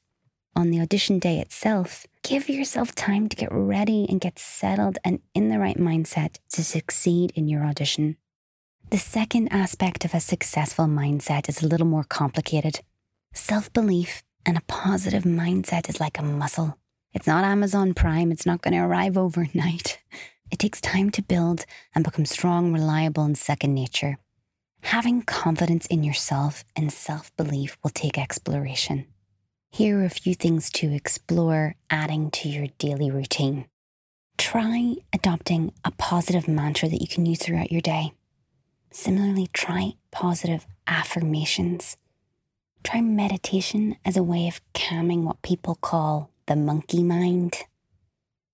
[0.57, 5.20] on the audition day itself, give yourself time to get ready and get settled and
[5.34, 8.16] in the right mindset to succeed in your audition.
[8.90, 12.80] The second aspect of a successful mindset is a little more complicated.
[13.34, 16.78] Self belief and a positive mindset is like a muscle.
[17.12, 20.01] It's not Amazon Prime, it's not going to arrive overnight.
[20.51, 24.16] It takes time to build and become strong, reliable, and second nature.
[24.82, 29.07] Having confidence in yourself and self belief will take exploration.
[29.71, 33.66] Here are a few things to explore adding to your daily routine.
[34.37, 38.12] Try adopting a positive mantra that you can use throughout your day.
[38.91, 41.97] Similarly, try positive affirmations.
[42.83, 47.59] Try meditation as a way of calming what people call the monkey mind.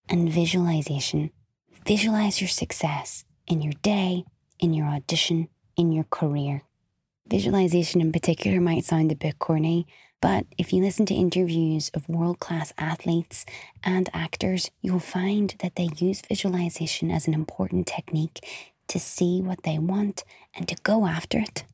[0.08, 1.30] And visualization.
[1.86, 4.24] Visualize your success in your day,
[4.58, 6.62] in your audition, in your career.
[7.26, 9.86] Visualization in particular might sound a bit corny,
[10.20, 13.44] but if you listen to interviews of world class athletes
[13.82, 19.62] and actors, you'll find that they use visualization as an important technique to see what
[19.62, 21.64] they want and to go after it.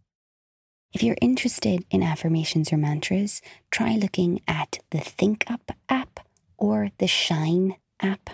[0.93, 6.27] If you're interested in affirmations or mantras, try looking at the ThinkUp app
[6.59, 8.31] or the Shine app.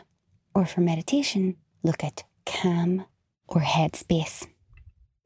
[0.55, 3.05] Or for meditation, look at Calm
[3.47, 4.47] or Headspace.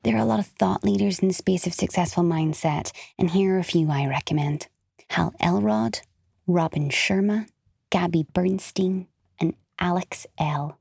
[0.03, 3.57] There are a lot of thought leaders in the space of successful mindset, and here
[3.57, 4.67] are a few I recommend.
[5.11, 6.01] Hal Elrod,
[6.47, 7.49] Robin Sharma,
[7.91, 10.79] Gabby Bernstein, and Alex Elle.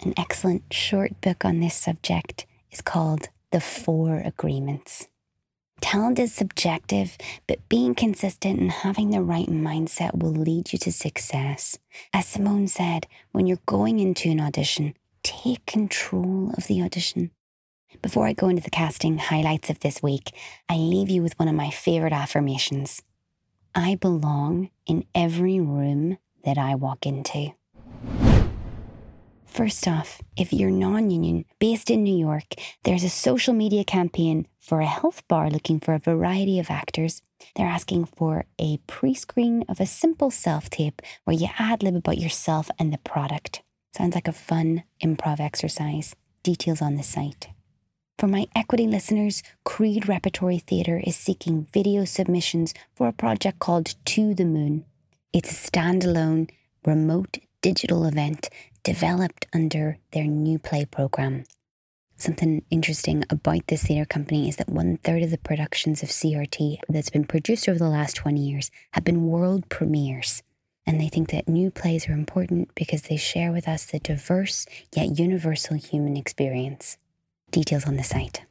[0.00, 5.06] An excellent short book on this subject is called The Four Agreements.
[5.80, 10.90] Talent is subjective, but being consistent and having the right mindset will lead you to
[10.90, 11.78] success.
[12.12, 17.30] As Simone said, when you're going into an audition, take control of the audition.
[18.02, 20.32] Before I go into the casting highlights of this week,
[20.68, 23.02] I leave you with one of my favourite affirmations
[23.74, 27.52] I belong in every room that I walk into.
[29.44, 34.46] First off, if you're non union, based in New York, there's a social media campaign
[34.58, 37.22] for a health bar looking for a variety of actors.
[37.54, 41.96] They're asking for a pre screen of a simple self tape where you ad lib
[41.96, 43.62] about yourself and the product.
[43.94, 46.14] Sounds like a fun improv exercise.
[46.42, 47.48] Details on the site.
[48.18, 53.94] For my equity listeners, Creede Repertory Theatre is seeking video submissions for a project called
[54.06, 54.86] To the Moon.
[55.34, 56.48] It's a standalone,
[56.86, 58.48] remote digital event
[58.82, 61.44] developed under their new play program.
[62.16, 66.78] Something interesting about this theatre company is that one third of the productions of CRT
[66.88, 70.42] that's been produced over the last 20 years have been world premieres.
[70.86, 74.64] And they think that new plays are important because they share with us the diverse
[74.94, 76.96] yet universal human experience.
[77.50, 78.42] Details on the site.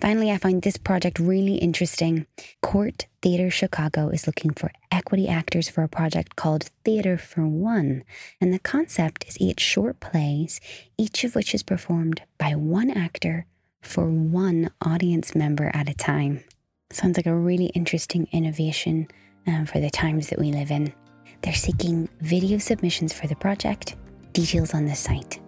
[0.00, 2.26] Finally, I find this project really interesting.
[2.60, 8.04] Court Theatre Chicago is looking for equity actors for a project called Theatre for One.
[8.40, 10.60] And the concept is eight short plays,
[10.98, 13.46] each of which is performed by one actor
[13.80, 16.44] for one audience member at a time.
[16.90, 19.08] Sounds like a really interesting innovation
[19.46, 20.92] um, for the times that we live in.
[21.42, 23.96] They're seeking video submissions for the project.
[24.32, 25.40] Details on the site.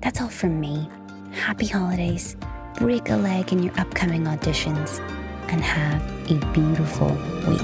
[0.00, 0.88] That's all from me.
[1.32, 2.36] Happy holidays
[2.78, 5.00] break a leg in your upcoming auditions,
[5.48, 6.00] and have
[6.30, 7.08] a beautiful
[7.48, 7.60] week.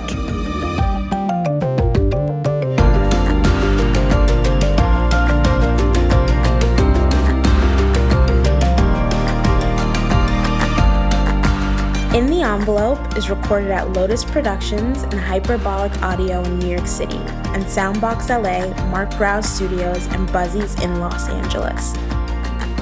[12.12, 17.18] In the Envelope is recorded at Lotus Productions and Hyperbolic Audio in New York City,
[17.54, 21.94] and Soundbox LA, Mark Graue Studios, and Buzzy's in Los Angeles.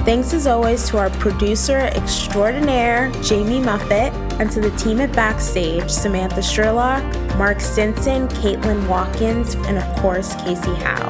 [0.05, 5.89] Thanks as always to our producer extraordinaire, Jamie Muffett, and to the team at Backstage,
[5.89, 7.01] Samantha Sherlock,
[7.37, 11.09] Mark Stinson, Caitlin Watkins, and of course, Casey Howe.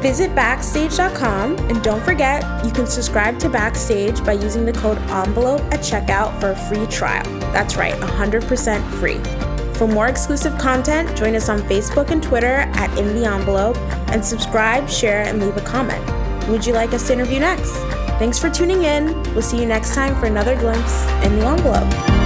[0.00, 5.62] Visit Backstage.com and don't forget, you can subscribe to Backstage by using the code ENVELOPE
[5.72, 7.24] at checkout for a free trial.
[7.50, 9.18] That's right, 100% free.
[9.74, 13.76] For more exclusive content, join us on Facebook and Twitter at In the Envelope
[14.12, 16.04] and subscribe, share, and leave a comment.
[16.48, 17.74] Would you like us to interview next?
[18.18, 19.06] Thanks for tuning in.
[19.34, 22.23] We'll see you next time for another glimpse in the envelope.